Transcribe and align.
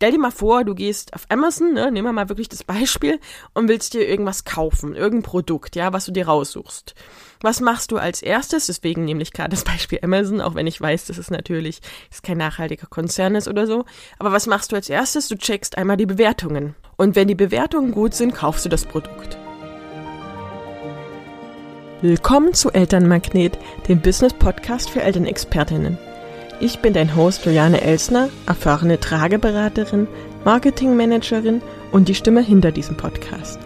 stell 0.00 0.12
dir 0.12 0.18
mal 0.18 0.30
vor, 0.30 0.64
du 0.64 0.74
gehst 0.74 1.12
auf 1.12 1.26
Amazon, 1.28 1.74
ne, 1.74 1.92
nehmen 1.92 2.08
wir 2.08 2.12
mal 2.14 2.30
wirklich 2.30 2.48
das 2.48 2.64
Beispiel, 2.64 3.20
und 3.52 3.68
willst 3.68 3.92
dir 3.92 4.08
irgendwas 4.08 4.46
kaufen, 4.46 4.96
irgendein 4.96 5.28
Produkt, 5.28 5.76
ja, 5.76 5.92
was 5.92 6.06
du 6.06 6.10
dir 6.10 6.26
raussuchst. 6.26 6.94
Was 7.42 7.60
machst 7.60 7.92
du 7.92 7.98
als 7.98 8.22
erstes? 8.22 8.64
Deswegen 8.64 9.04
nehme 9.04 9.20
ich 9.20 9.30
gerade 9.30 9.50
das 9.50 9.62
Beispiel 9.62 9.98
Amazon, 10.02 10.40
auch 10.40 10.54
wenn 10.54 10.66
ich 10.66 10.80
weiß, 10.80 11.04
dass 11.04 11.18
es 11.18 11.30
natürlich 11.30 11.80
ist 12.10 12.22
kein 12.22 12.38
nachhaltiger 12.38 12.86
Konzern 12.86 13.34
ist 13.34 13.46
oder 13.46 13.66
so. 13.66 13.84
Aber 14.18 14.32
was 14.32 14.46
machst 14.46 14.72
du 14.72 14.76
als 14.76 14.88
erstes? 14.88 15.28
Du 15.28 15.36
checkst 15.36 15.76
einmal 15.76 15.98
die 15.98 16.06
Bewertungen. 16.06 16.74
Und 16.96 17.14
wenn 17.14 17.28
die 17.28 17.34
Bewertungen 17.34 17.92
gut 17.92 18.14
sind, 18.14 18.34
kaufst 18.34 18.64
du 18.64 18.70
das 18.70 18.86
Produkt. 18.86 19.36
Willkommen 22.00 22.54
zu 22.54 22.70
Elternmagnet, 22.70 23.58
dem 23.86 24.00
Business-Podcast 24.00 24.88
für 24.88 25.02
Elternexpertinnen. 25.02 25.98
Ich 26.62 26.80
bin 26.80 26.92
dein 26.92 27.16
Host 27.16 27.46
Juliane 27.46 27.80
Elsner, 27.80 28.28
erfahrene 28.46 29.00
Trageberaterin, 29.00 30.06
Marketingmanagerin 30.44 31.62
und 31.90 32.06
die 32.08 32.14
Stimme 32.14 32.42
hinter 32.42 32.70
diesem 32.70 32.98
Podcast. 32.98 33.58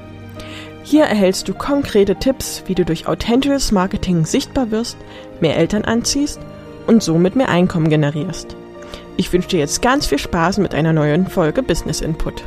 Hier 0.85 1.03
erhältst 1.03 1.49
du 1.49 1.55
konkrete 1.55 2.15
Tipps, 2.15 2.63
wie 2.67 2.77
du 2.77 2.85
durch 2.85 3.09
authentisches 3.09 3.73
Marketing 3.73 4.25
sichtbar 4.25 4.71
wirst, 4.71 4.97
mehr 5.41 5.57
Eltern 5.57 5.85
anziehst 5.85 6.39
und 6.87 7.03
somit 7.03 7.35
mehr 7.35 7.49
Einkommen 7.49 7.89
generierst. 7.89 8.57
Ich 9.17 9.33
wünsche 9.33 9.49
dir 9.49 9.59
jetzt 9.59 9.83
ganz 9.83 10.07
viel 10.07 10.19
Spaß 10.19 10.59
mit 10.59 10.73
einer 10.73 10.93
neuen 10.93 11.27
Folge 11.27 11.65
Business 11.65 12.01
Input. 12.01 12.45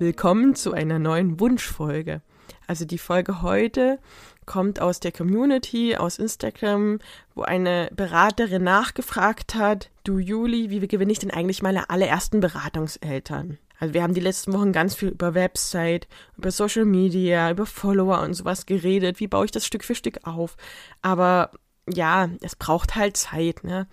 Willkommen 0.00 0.56
zu 0.56 0.72
einer 0.72 0.98
neuen 0.98 1.38
Wunschfolge. 1.38 2.22
Also 2.66 2.84
die 2.84 2.98
Folge 2.98 3.40
heute 3.40 4.00
kommt 4.48 4.80
aus 4.80 4.98
der 4.98 5.12
Community, 5.12 5.94
aus 5.94 6.18
Instagram, 6.18 6.98
wo 7.34 7.42
eine 7.42 7.90
Beraterin 7.94 8.64
nachgefragt 8.64 9.54
hat, 9.54 9.90
du 10.04 10.18
Juli, 10.18 10.70
wie 10.70 10.88
gewinne 10.88 11.12
ich 11.12 11.18
denn 11.18 11.30
eigentlich 11.30 11.62
meine 11.62 11.90
allerersten 11.90 12.40
Beratungseltern? 12.40 13.58
Also 13.78 13.94
wir 13.94 14.02
haben 14.02 14.14
die 14.14 14.20
letzten 14.20 14.54
Wochen 14.54 14.72
ganz 14.72 14.94
viel 14.94 15.10
über 15.10 15.34
Website, 15.34 16.08
über 16.36 16.50
Social 16.50 16.86
Media, 16.86 17.50
über 17.50 17.66
Follower 17.66 18.22
und 18.22 18.32
sowas 18.34 18.64
geredet. 18.64 19.20
Wie 19.20 19.28
baue 19.28 19.44
ich 19.44 19.50
das 19.50 19.66
Stück 19.66 19.84
für 19.84 19.94
Stück 19.94 20.26
auf? 20.26 20.56
Aber 21.02 21.50
ja, 21.86 22.30
es 22.40 22.56
braucht 22.56 22.96
halt 22.96 23.16
Zeit, 23.16 23.64
ne? 23.64 23.86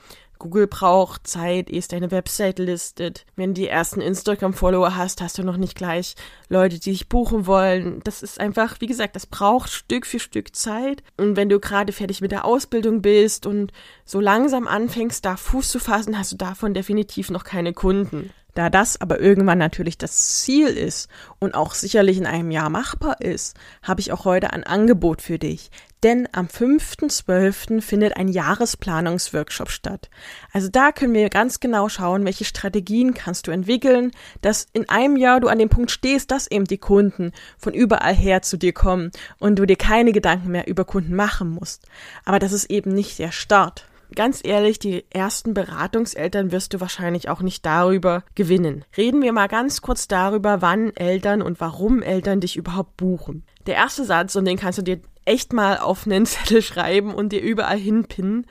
Google 0.46 0.68
braucht 0.68 1.26
Zeit, 1.26 1.72
ehe 1.72 1.80
es 1.80 1.88
deine 1.88 2.12
Website 2.12 2.60
listet. 2.60 3.26
Wenn 3.36 3.56
du 3.56 3.62
die 3.62 3.68
ersten 3.68 4.00
Instagram-Follower 4.00 4.96
hast, 4.96 5.20
hast 5.22 5.40
du 5.40 5.44
noch 5.44 5.58
nicht 5.58 5.76
gleich 5.76 6.14
Leute, 6.50 6.80
die 6.80 6.92
dich 6.92 7.10
buchen 7.10 7.48
wollen. 7.48 8.00
Das 8.04 8.22
ist 8.22 8.40
einfach, 8.40 8.80
wie 8.80 8.86
gesagt, 8.86 9.16
das 9.16 9.26
braucht 9.26 9.72
Stück 9.72 10.06
für 10.06 10.20
Stück 10.20 10.56
Zeit. 10.56 11.02
Und 11.18 11.36
wenn 11.36 11.50
du 11.50 11.60
gerade 11.60 11.94
fertig 11.94 12.22
mit 12.22 12.32
der 12.32 12.46
Ausbildung 12.46 13.02
bist 13.02 13.48
und 13.48 13.72
so 14.06 14.20
langsam 14.20 14.68
anfängst, 14.68 15.26
da 15.26 15.36
Fuß 15.36 15.70
zu 15.70 15.80
fassen, 15.80 16.16
hast 16.16 16.32
du 16.32 16.38
davon 16.38 16.76
definitiv 16.76 17.32
noch 17.32 17.44
keine 17.44 17.74
Kunden. 17.74 18.30
Da 18.56 18.70
das 18.70 19.00
aber 19.00 19.20
irgendwann 19.20 19.58
natürlich 19.58 19.98
das 19.98 20.42
Ziel 20.42 20.68
ist 20.68 21.10
und 21.40 21.54
auch 21.56 21.74
sicherlich 21.74 22.18
in 22.18 22.26
einem 22.26 22.52
Jahr 22.52 22.70
machbar 22.70 23.22
ist, 23.22 23.56
habe 23.84 24.00
ich 24.02 24.12
auch 24.12 24.26
heute 24.26 24.52
ein 24.54 24.64
Angebot 24.64 25.22
für 25.22 25.38
dich. 25.38 25.70
Denn 26.04 26.30
am 26.32 26.46
5.12. 26.46 27.82
findet 27.82 28.16
ein 28.16 28.28
Jahresplanungsworkshop 28.28 29.70
statt. 29.70 30.10
Also 30.54 30.70
da 30.70 30.92
können 30.92 31.14
wir 31.14 31.30
ganz 31.30 31.60
genau 31.60 31.90
schauen, 31.90 32.24
welche 32.26 32.46
Strategien 32.46 33.14
kannst 33.14 33.48
du 33.48 33.52
entwickeln, 33.52 34.12
dass 34.42 34.68
in 34.72 34.88
einem 34.88 35.18
Jahr 35.18 35.42
du 35.42 35.48
an 35.48 35.60
dem 35.60 35.70
Punkt 35.70 35.92
stehst, 35.92 36.32
dass 36.32 36.50
eben 36.50 36.66
die 36.66 36.78
Kunden 36.78 37.34
von 37.58 37.74
überall 37.74 38.16
her 38.16 38.42
zu 38.42 38.56
dir 38.56 38.72
kommen 38.72 39.12
und 39.40 39.60
du 39.60 39.66
dir 39.66 39.78
keine 39.78 40.14
Gedanken 40.14 40.52
mehr 40.52 40.68
über 40.68 40.86
Kunden 40.86 41.16
machen 41.16 41.50
musst. 41.50 41.88
Aber 42.24 42.40
das 42.40 42.54
ist 42.54 42.70
eben 42.70 42.94
nicht 42.94 43.20
der 43.20 43.32
Start 43.32 43.86
ganz 44.16 44.42
ehrlich, 44.44 44.80
die 44.80 45.06
ersten 45.12 45.54
Beratungseltern 45.54 46.52
wirst 46.52 46.74
du 46.74 46.80
wahrscheinlich 46.80 47.30
auch 47.30 47.42
nicht 47.42 47.66
darüber 47.66 48.24
gewinnen. 48.34 48.86
Reden 48.98 49.22
wir 49.22 49.34
mal 49.34 49.48
ganz 49.48 49.82
kurz 49.82 50.08
darüber, 50.08 50.62
wann 50.62 50.96
Eltern 50.96 51.42
und 51.42 51.60
warum 51.60 52.02
Eltern 52.02 52.40
dich 52.40 52.58
überhaupt 52.58 52.98
buchen. 52.98 53.44
Der 53.66 53.76
erste 53.76 54.06
Satz, 54.06 54.36
und 54.36 54.46
den 54.46 54.58
kannst 54.58 54.80
du 54.80 54.84
dir 54.84 55.00
echt 55.26 55.54
mal 55.54 55.78
auf 55.78 56.06
einen 56.06 56.26
Zettel 56.26 56.62
schreiben 56.62 57.14
und 57.14 57.32
dir 57.32 57.42
überall 57.42 57.78
hinpinnen. 57.78 58.48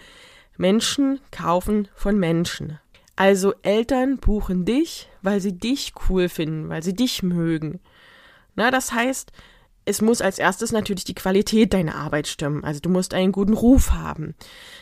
Menschen 0.57 1.21
kaufen 1.31 1.89
von 1.95 2.19
Menschen. 2.19 2.79
Also 3.17 3.55
Eltern 3.63 4.19
buchen 4.19 4.65
dich, 4.65 5.09
weil 5.23 5.41
sie 5.41 5.57
dich 5.57 5.93
cool 6.09 6.29
finden, 6.29 6.69
weil 6.69 6.83
sie 6.83 6.95
dich 6.95 7.23
mögen. 7.23 7.81
Na, 8.57 8.71
das 8.71 8.93
heißt, 8.93 9.33
es 9.87 10.01
muss 10.01 10.21
als 10.21 10.39
erstes 10.39 10.73
natürlich 10.73 11.05
die 11.05 11.15
Qualität 11.15 11.75
deiner 11.75 11.97
Arbeit 11.97 12.27
stimmen. 12.27 12.65
Also 12.65 12.81
du 12.81 12.89
musst 12.89 13.15
einen 13.15 13.33
guten 13.33 13.53
Ruf 13.53 13.93
haben. 13.93 14.35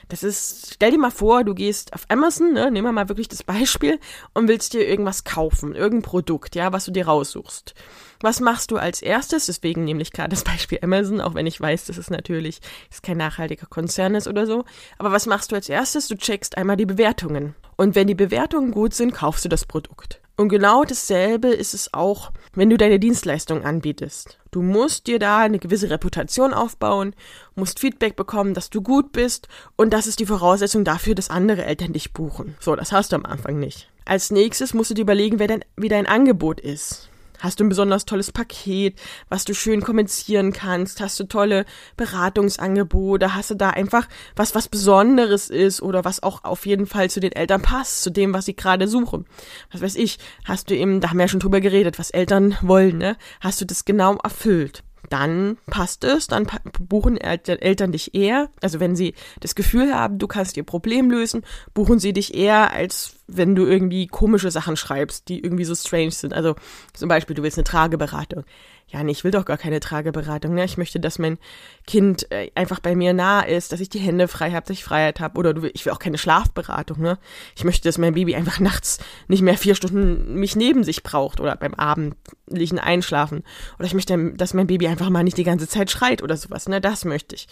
Das 0.09 0.23
ist, 0.23 0.75
stell 0.75 0.93
dir 0.93 0.99
mal 0.99 1.11
vor, 1.11 1.45
du 1.45 1.55
gehst 1.55 1.93
auf 1.93 2.05
Amazon, 2.09 2.53
ne, 2.53 2.71
nehmen 2.71 2.87
wir 2.87 2.93
mal 2.93 3.09
wirklich 3.09 3.29
das 3.29 3.43
Beispiel, 3.43 3.99
und 4.35 4.49
willst 4.49 4.75
dir 4.75 4.87
irgendwas 4.87 5.25
kaufen, 5.25 5.75
irgendein 5.75 6.09
Produkt, 6.09 6.55
ja, 6.55 6.73
was 6.73 6.85
du 6.85 6.93
dir 6.93 7.07
raussuchst. 7.07 7.75
Was 8.21 8.39
machst 8.39 8.71
du 8.71 8.77
als 8.77 9.03
erstes? 9.03 9.47
Deswegen 9.47 9.85
nämlich 9.85 10.13
gerade 10.13 10.31
das 10.31 10.45
Beispiel 10.45 10.79
Amazon, 10.83 11.21
auch 11.21 11.35
wenn 11.35 11.47
ich 11.47 11.61
weiß, 11.61 11.87
dass 11.87 11.99
es 11.99 12.09
natürlich 12.09 12.61
ist 12.91 13.03
kein 13.03 13.17
nachhaltiger 13.17 13.67
Konzern 13.67 14.15
ist 14.15 14.29
oder 14.29 14.47
so. 14.47 14.65
Aber 14.99 15.11
was 15.11 15.27
machst 15.27 15.51
du 15.51 15.57
als 15.57 15.69
erstes? 15.69 16.07
Du 16.07 16.17
checkst 16.17 16.57
einmal 16.57 16.77
die 16.77 16.87
Bewertungen. 16.87 17.57
Und 17.77 17.97
wenn 17.97 18.07
die 18.07 18.15
Bewertungen 18.15 18.71
gut 18.71 18.95
sind, 18.95 19.13
kaufst 19.13 19.45
du 19.45 19.49
das 19.49 19.67
Produkt. 19.67 20.22
Und 20.37 20.49
genau 20.49 20.85
dasselbe 20.85 21.49
ist 21.49 21.75
es 21.75 21.93
auch, 21.93 22.33
wenn 22.55 22.71
du 22.71 22.77
deine 22.77 22.99
Dienstleistung 22.99 23.65
anbietest. 23.65 24.39
Du 24.51 24.63
musst 24.63 25.07
dir 25.07 25.19
da 25.19 25.39
eine 25.39 25.59
gewisse 25.59 25.91
Reputation 25.91 26.55
aufbauen, 26.55 27.15
musst 27.55 27.81
Feedback 27.81 28.17
bekommen, 28.17 28.55
dass 28.55 28.71
du 28.71 28.83
gut 28.83 29.13
bist 29.13 29.49
und 29.77 29.93
das 29.93 30.07
ist 30.07 30.21
die 30.21 30.27
Voraussetzung 30.27 30.85
dafür, 30.85 31.15
dass 31.15 31.31
andere 31.31 31.65
Eltern 31.65 31.93
dich 31.93 32.13
buchen. 32.13 32.55
So, 32.61 32.77
das 32.77 32.93
hast 32.93 33.13
du 33.13 33.17
am 33.17 33.27
Anfang 33.27 33.59
nicht. 33.59 33.91
Als 34.05 34.31
nächstes 34.31 34.75
musst 34.75 34.91
du 34.91 34.95
dir 34.95 35.03
überlegen, 35.03 35.39
wer 35.39 35.49
dein, 35.49 35.65
wie 35.77 35.89
dein 35.89 36.07
Angebot 36.07 36.61
ist. 36.61 37.09
Hast 37.43 37.59
du 37.59 37.65
ein 37.65 37.69
besonders 37.69 38.05
tolles 38.05 38.31
Paket, 38.31 39.01
was 39.29 39.45
du 39.45 39.53
schön 39.53 39.81
kommunizieren 39.83 40.53
kannst? 40.53 41.01
Hast 41.01 41.19
du 41.19 41.25
tolle 41.25 41.65
Beratungsangebote? 41.97 43.35
Hast 43.35 43.51
du 43.51 43.57
da 43.57 43.71
einfach 43.71 44.07
was, 44.37 44.55
was 44.55 44.69
Besonderes 44.69 45.51
ist 45.51 45.83
oder 45.83 46.05
was 46.05 46.23
auch 46.23 46.45
auf 46.45 46.67
jeden 46.67 46.87
Fall 46.87 47.11
zu 47.11 47.19
den 47.19 47.33
Eltern 47.33 47.61
passt, 47.61 48.05
zu 48.05 48.11
dem, 48.11 48.33
was 48.33 48.45
sie 48.45 48.55
gerade 48.55 48.87
suchen? 48.87 49.27
Was 49.73 49.83
weiß 49.83 49.97
ich, 49.97 50.19
hast 50.45 50.71
du 50.71 50.77
eben, 50.77 51.01
da 51.01 51.11
haben 51.11 51.17
wir 51.17 51.25
ja 51.25 51.29
schon 51.29 51.41
drüber 51.41 51.61
geredet, 51.61 51.99
was 51.99 52.11
Eltern 52.11 52.57
wollen, 52.63 52.99
ne? 52.99 53.17
Hast 53.41 53.61
du 53.61 53.65
das 53.65 53.85
genau 53.85 54.19
erfüllt? 54.23 54.85
Dann 55.13 55.59
passt 55.67 56.05
es, 56.05 56.27
dann 56.27 56.47
buchen 56.81 57.19
Eltern 57.19 57.93
dich 57.93 58.15
eher. 58.15 58.49
Also 58.63 58.81
wenn 58.81 58.97
sie 58.97 59.15
das 59.41 59.55
Gefühl 59.55 59.95
haben, 59.95 60.19
du 60.19 60.27
kannst 60.27 60.57
ihr 60.57 60.65
Problem 60.65 61.11
lösen, 61.11 61.45
buchen 61.75 61.99
sie 61.99 62.15
dich 62.15 62.35
eher, 62.35 62.73
als 62.73 63.17
wenn 63.27 63.55
du 63.55 63.67
irgendwie 63.67 64.07
komische 64.07 64.51
Sachen 64.51 64.77
schreibst, 64.77 65.29
die 65.29 65.41
irgendwie 65.41 65.65
so 65.65 65.75
strange 65.75 66.13
sind. 66.13 66.33
Also 66.33 66.55
zum 66.95 67.09
Beispiel, 67.09 67.37
du 67.37 67.43
willst 67.43 67.59
eine 67.59 67.65
Trageberatung 67.65 68.45
ja, 68.93 69.03
nee, 69.03 69.13
ich 69.13 69.25
will 69.25 69.31
doch 69.31 69.47
gar 69.47 69.57
keine 69.57 69.81
Trageberatung. 69.81 70.55
Ne? 70.55 70.65
Ich 70.65 70.77
möchte, 70.77 71.01
dass 71.01 71.19
mein 71.19 71.39
Kind 71.87 72.31
äh, 72.31 72.51
einfach 72.55 72.79
bei 72.79 72.95
mir 72.95 73.15
nah 73.15 73.41
ist, 73.41 73.73
dass 73.73 73.81
ich 73.81 73.89
die 73.89 73.99
Hände 73.99 74.29
frei 74.29 74.51
habe, 74.51 74.67
dass 74.67 74.77
ich 74.77 74.85
Freiheit 74.85 75.19
habe. 75.19 75.39
Oder 75.39 75.55
du, 75.55 75.67
ich 75.73 75.87
will 75.87 75.93
auch 75.95 75.99
keine 75.99 76.19
Schlafberatung. 76.19 77.01
Ne? 77.01 77.19
Ich 77.57 77.65
möchte, 77.65 77.89
dass 77.89 77.97
mein 77.97 78.13
Baby 78.13 78.35
einfach 78.35 78.61
nachts 78.61 78.99
nicht 79.29 79.43
mehr 79.43 79.57
vier 79.57 79.75
Stunden 79.75 80.35
mich 80.35 80.57
neben 80.57 80.85
sich 80.85 81.03
braucht 81.03 81.41
oder 81.41 81.57
beim 81.57 81.73
Abendlichen 81.73 82.79
Einschlafen. 82.79 83.45
Oder 83.79 83.87
ich 83.87 83.95
möchte, 83.95 84.35
dass 84.35 84.53
mein 84.53 84.67
Baby 84.67 84.89
einfach 84.89 85.09
mal 85.09 85.25
nicht 85.25 85.39
die 85.39 85.45
ganze 85.45 85.69
Zeit 85.69 85.91
schreit 85.91 86.23
oder 86.23 86.37
sowas. 86.37 86.69
Ne? 86.69 86.83
Das 86.83 87.07
möchte 87.07 87.35
ich. 87.35 87.49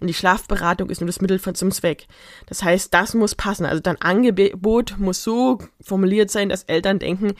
Und 0.00 0.06
die 0.06 0.14
Schlafberatung 0.14 0.90
ist 0.90 1.00
nur 1.00 1.06
das 1.06 1.20
Mittel 1.20 1.40
zum 1.40 1.70
Zweck. 1.70 2.06
Das 2.46 2.62
heißt, 2.62 2.92
das 2.94 3.14
muss 3.14 3.34
passen. 3.34 3.66
Also 3.66 3.80
dein 3.80 4.00
Angebot 4.00 4.96
muss 4.98 5.22
so 5.22 5.58
formuliert 5.80 6.30
sein, 6.30 6.48
dass 6.48 6.64
Eltern 6.64 6.98
denken, 6.98 7.32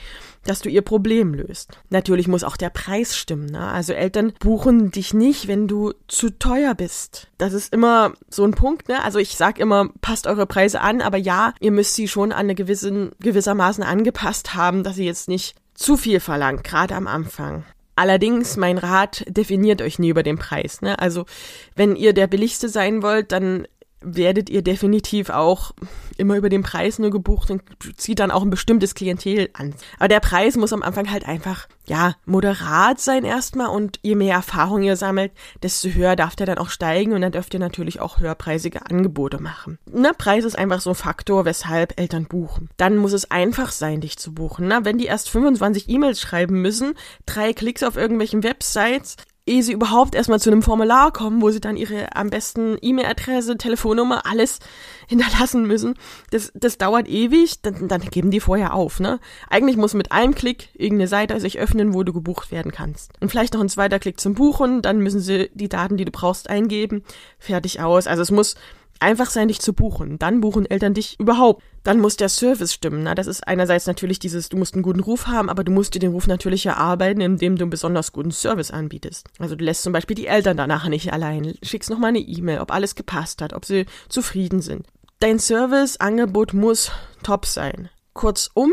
dass 0.44 0.60
du 0.60 0.68
ihr 0.68 0.82
Problem 0.82 1.34
löst. 1.34 1.78
Natürlich 1.90 2.26
muss 2.26 2.44
auch 2.44 2.56
der 2.56 2.70
Preis 2.70 3.16
stimmen. 3.16 3.46
Ne? 3.46 3.60
Also 3.60 3.92
Eltern 3.92 4.32
buchen 4.40 4.90
dich 4.90 5.14
nicht, 5.14 5.46
wenn 5.46 5.68
du 5.68 5.92
zu 6.08 6.30
teuer 6.30 6.74
bist. 6.74 7.28
Das 7.38 7.52
ist 7.52 7.72
immer 7.72 8.14
so 8.30 8.44
ein 8.44 8.52
Punkt. 8.52 8.88
Ne? 8.88 9.02
Also 9.04 9.18
ich 9.18 9.36
sag 9.36 9.58
immer, 9.58 9.90
passt 10.00 10.26
eure 10.26 10.46
Preise 10.46 10.80
an, 10.80 11.00
aber 11.00 11.18
ja, 11.18 11.54
ihr 11.60 11.70
müsst 11.70 11.94
sie 11.94 12.08
schon 12.08 12.32
an 12.32 12.38
eine 12.38 12.54
gewissen, 12.54 13.12
gewissermaßen 13.20 13.84
angepasst 13.84 14.54
haben, 14.54 14.82
dass 14.82 14.96
sie 14.96 15.04
jetzt 15.04 15.28
nicht 15.28 15.54
zu 15.74 15.96
viel 15.96 16.18
verlangt, 16.18 16.64
gerade 16.64 16.94
am 16.94 17.06
Anfang. 17.06 17.64
Allerdings, 17.98 18.56
mein 18.56 18.78
Rat, 18.78 19.24
definiert 19.26 19.82
euch 19.82 19.98
nie 19.98 20.10
über 20.10 20.22
den 20.22 20.38
Preis. 20.38 20.82
Ne? 20.82 21.00
Also, 21.00 21.26
wenn 21.74 21.96
ihr 21.96 22.12
der 22.12 22.28
billigste 22.28 22.68
sein 22.68 23.02
wollt, 23.02 23.32
dann 23.32 23.66
werdet 24.00 24.50
ihr 24.50 24.62
definitiv 24.62 25.30
auch 25.30 25.72
immer 26.16 26.36
über 26.36 26.48
den 26.48 26.62
Preis 26.62 26.98
nur 26.98 27.10
gebucht 27.10 27.50
und 27.50 27.62
zieht 27.96 28.18
dann 28.18 28.30
auch 28.30 28.42
ein 28.42 28.50
bestimmtes 28.50 28.94
Klientel 28.94 29.50
an. 29.52 29.74
Aber 29.98 30.08
der 30.08 30.20
Preis 30.20 30.56
muss 30.56 30.72
am 30.72 30.82
Anfang 30.82 31.10
halt 31.10 31.26
einfach, 31.26 31.68
ja, 31.86 32.14
moderat 32.26 33.00
sein 33.00 33.24
erstmal 33.24 33.68
und 33.68 33.98
je 34.02 34.14
mehr 34.14 34.34
Erfahrung 34.34 34.82
ihr 34.82 34.96
sammelt, 34.96 35.32
desto 35.62 35.88
höher 35.88 36.16
darf 36.16 36.36
der 36.36 36.46
dann 36.46 36.58
auch 36.58 36.70
steigen 36.70 37.12
und 37.12 37.22
dann 37.22 37.32
dürft 37.32 37.54
ihr 37.54 37.60
natürlich 37.60 38.00
auch 38.00 38.20
höherpreisige 38.20 38.86
Angebote 38.86 39.40
machen. 39.40 39.78
Na, 39.90 40.12
Preis 40.12 40.44
ist 40.44 40.58
einfach 40.58 40.80
so 40.80 40.90
ein 40.90 40.96
Faktor, 40.96 41.44
weshalb 41.44 41.98
Eltern 41.98 42.26
buchen. 42.26 42.68
Dann 42.76 42.96
muss 42.96 43.12
es 43.12 43.30
einfach 43.30 43.70
sein, 43.70 44.00
dich 44.00 44.18
zu 44.18 44.34
buchen. 44.34 44.68
Na, 44.68 44.84
wenn 44.84 44.98
die 44.98 45.06
erst 45.06 45.30
25 45.30 45.88
E-Mails 45.88 46.20
schreiben 46.20 46.60
müssen, 46.60 46.94
drei 47.26 47.52
Klicks 47.52 47.82
auf 47.82 47.96
irgendwelchen 47.96 48.42
Websites, 48.42 49.16
ehe 49.48 49.62
sie 49.62 49.72
überhaupt 49.72 50.14
erstmal 50.14 50.40
zu 50.40 50.50
einem 50.50 50.62
Formular 50.62 51.12
kommen, 51.12 51.42
wo 51.42 51.50
sie 51.50 51.60
dann 51.60 51.76
ihre 51.76 52.14
am 52.14 52.30
besten 52.30 52.76
E-Mail-Adresse, 52.80 53.56
Telefonnummer, 53.56 54.26
alles 54.26 54.58
hinterlassen 55.08 55.66
müssen. 55.66 55.94
Das, 56.30 56.52
das 56.54 56.78
dauert 56.78 57.08
ewig, 57.08 57.62
dann, 57.62 57.88
dann 57.88 58.02
geben 58.02 58.30
die 58.30 58.40
vorher 58.40 58.74
auf, 58.74 59.00
ne? 59.00 59.18
Eigentlich 59.48 59.76
muss 59.76 59.94
mit 59.94 60.12
einem 60.12 60.34
Klick 60.34 60.68
irgendeine 60.74 61.08
Seite 61.08 61.40
sich 61.40 61.58
öffnen, 61.58 61.94
wo 61.94 62.02
du 62.02 62.12
gebucht 62.12 62.52
werden 62.52 62.72
kannst. 62.72 63.12
Und 63.20 63.30
vielleicht 63.30 63.54
noch 63.54 63.60
ein 63.60 63.68
zweiter 63.68 63.98
Klick 63.98 64.20
zum 64.20 64.34
Buchen, 64.34 64.82
dann 64.82 64.98
müssen 64.98 65.20
sie 65.20 65.50
die 65.54 65.68
Daten, 65.68 65.96
die 65.96 66.04
du 66.04 66.12
brauchst, 66.12 66.50
eingeben. 66.50 67.02
Fertig 67.38 67.80
aus. 67.80 68.06
Also 68.06 68.22
es 68.22 68.30
muss 68.30 68.54
einfach 69.00 69.30
sein, 69.30 69.48
dich 69.48 69.60
zu 69.60 69.72
buchen. 69.72 70.18
Dann 70.18 70.40
buchen 70.40 70.66
Eltern 70.66 70.94
dich 70.94 71.18
überhaupt. 71.18 71.62
Dann 71.82 72.00
muss 72.00 72.16
der 72.16 72.28
Service 72.28 72.72
stimmen. 72.72 73.02
Na, 73.02 73.14
das 73.14 73.26
ist 73.26 73.46
einerseits 73.46 73.86
natürlich 73.86 74.18
dieses, 74.18 74.48
du 74.48 74.56
musst 74.56 74.74
einen 74.74 74.82
guten 74.82 75.00
Ruf 75.00 75.26
haben, 75.26 75.48
aber 75.48 75.64
du 75.64 75.72
musst 75.72 75.94
dir 75.94 76.00
den 76.00 76.12
Ruf 76.12 76.26
natürlich 76.26 76.66
erarbeiten, 76.66 77.20
indem 77.20 77.56
du 77.56 77.64
einen 77.64 77.70
besonders 77.70 78.12
guten 78.12 78.30
Service 78.30 78.70
anbietest. 78.70 79.26
Also 79.38 79.56
du 79.56 79.64
lässt 79.64 79.82
zum 79.82 79.92
Beispiel 79.92 80.16
die 80.16 80.26
Eltern 80.26 80.56
danach 80.56 80.88
nicht 80.88 81.12
allein, 81.12 81.54
schickst 81.62 81.90
nochmal 81.90 82.10
eine 82.10 82.18
E-Mail, 82.18 82.60
ob 82.60 82.72
alles 82.72 82.94
gepasst 82.94 83.42
hat, 83.42 83.52
ob 83.52 83.64
sie 83.64 83.86
zufrieden 84.08 84.60
sind. 84.60 84.86
Dein 85.20 85.38
Serviceangebot 85.38 86.54
muss 86.54 86.92
top 87.22 87.46
sein. 87.46 87.88
Kurzum, 88.12 88.70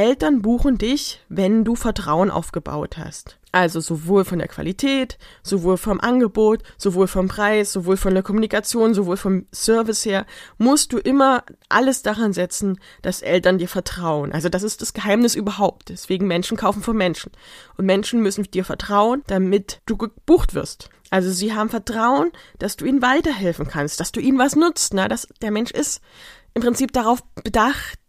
Eltern 0.00 0.40
buchen 0.40 0.78
dich, 0.78 1.20
wenn 1.28 1.62
du 1.62 1.74
Vertrauen 1.74 2.30
aufgebaut 2.30 2.96
hast. 2.96 3.36
Also 3.52 3.80
sowohl 3.80 4.24
von 4.24 4.38
der 4.38 4.48
Qualität, 4.48 5.18
sowohl 5.42 5.76
vom 5.76 6.00
Angebot, 6.00 6.62
sowohl 6.78 7.06
vom 7.06 7.28
Preis, 7.28 7.70
sowohl 7.70 7.98
von 7.98 8.14
der 8.14 8.22
Kommunikation, 8.22 8.94
sowohl 8.94 9.18
vom 9.18 9.44
Service 9.52 10.06
her, 10.06 10.24
musst 10.56 10.94
du 10.94 10.98
immer 10.98 11.44
alles 11.68 12.00
daran 12.00 12.32
setzen, 12.32 12.80
dass 13.02 13.20
Eltern 13.20 13.58
dir 13.58 13.68
vertrauen. 13.68 14.32
Also 14.32 14.48
das 14.48 14.62
ist 14.62 14.80
das 14.80 14.94
Geheimnis 14.94 15.34
überhaupt. 15.34 15.90
Deswegen 15.90 16.26
Menschen 16.26 16.56
kaufen 16.56 16.80
von 16.82 16.96
Menschen. 16.96 17.30
Und 17.76 17.84
Menschen 17.84 18.22
müssen 18.22 18.44
dir 18.44 18.64
vertrauen, 18.64 19.22
damit 19.26 19.82
du 19.84 19.98
gebucht 19.98 20.54
wirst. 20.54 20.88
Also 21.10 21.30
sie 21.30 21.52
haben 21.52 21.68
Vertrauen, 21.68 22.32
dass 22.58 22.76
du 22.76 22.86
ihnen 22.86 23.02
weiterhelfen 23.02 23.68
kannst, 23.68 24.00
dass 24.00 24.12
du 24.12 24.20
ihnen 24.20 24.38
was 24.38 24.56
nutzt. 24.56 24.94
Na, 24.94 25.08
dass 25.08 25.28
der 25.42 25.50
Mensch 25.50 25.72
ist 25.72 26.00
im 26.54 26.62
Prinzip 26.62 26.92
darauf 26.92 27.22
bedacht, 27.44 27.99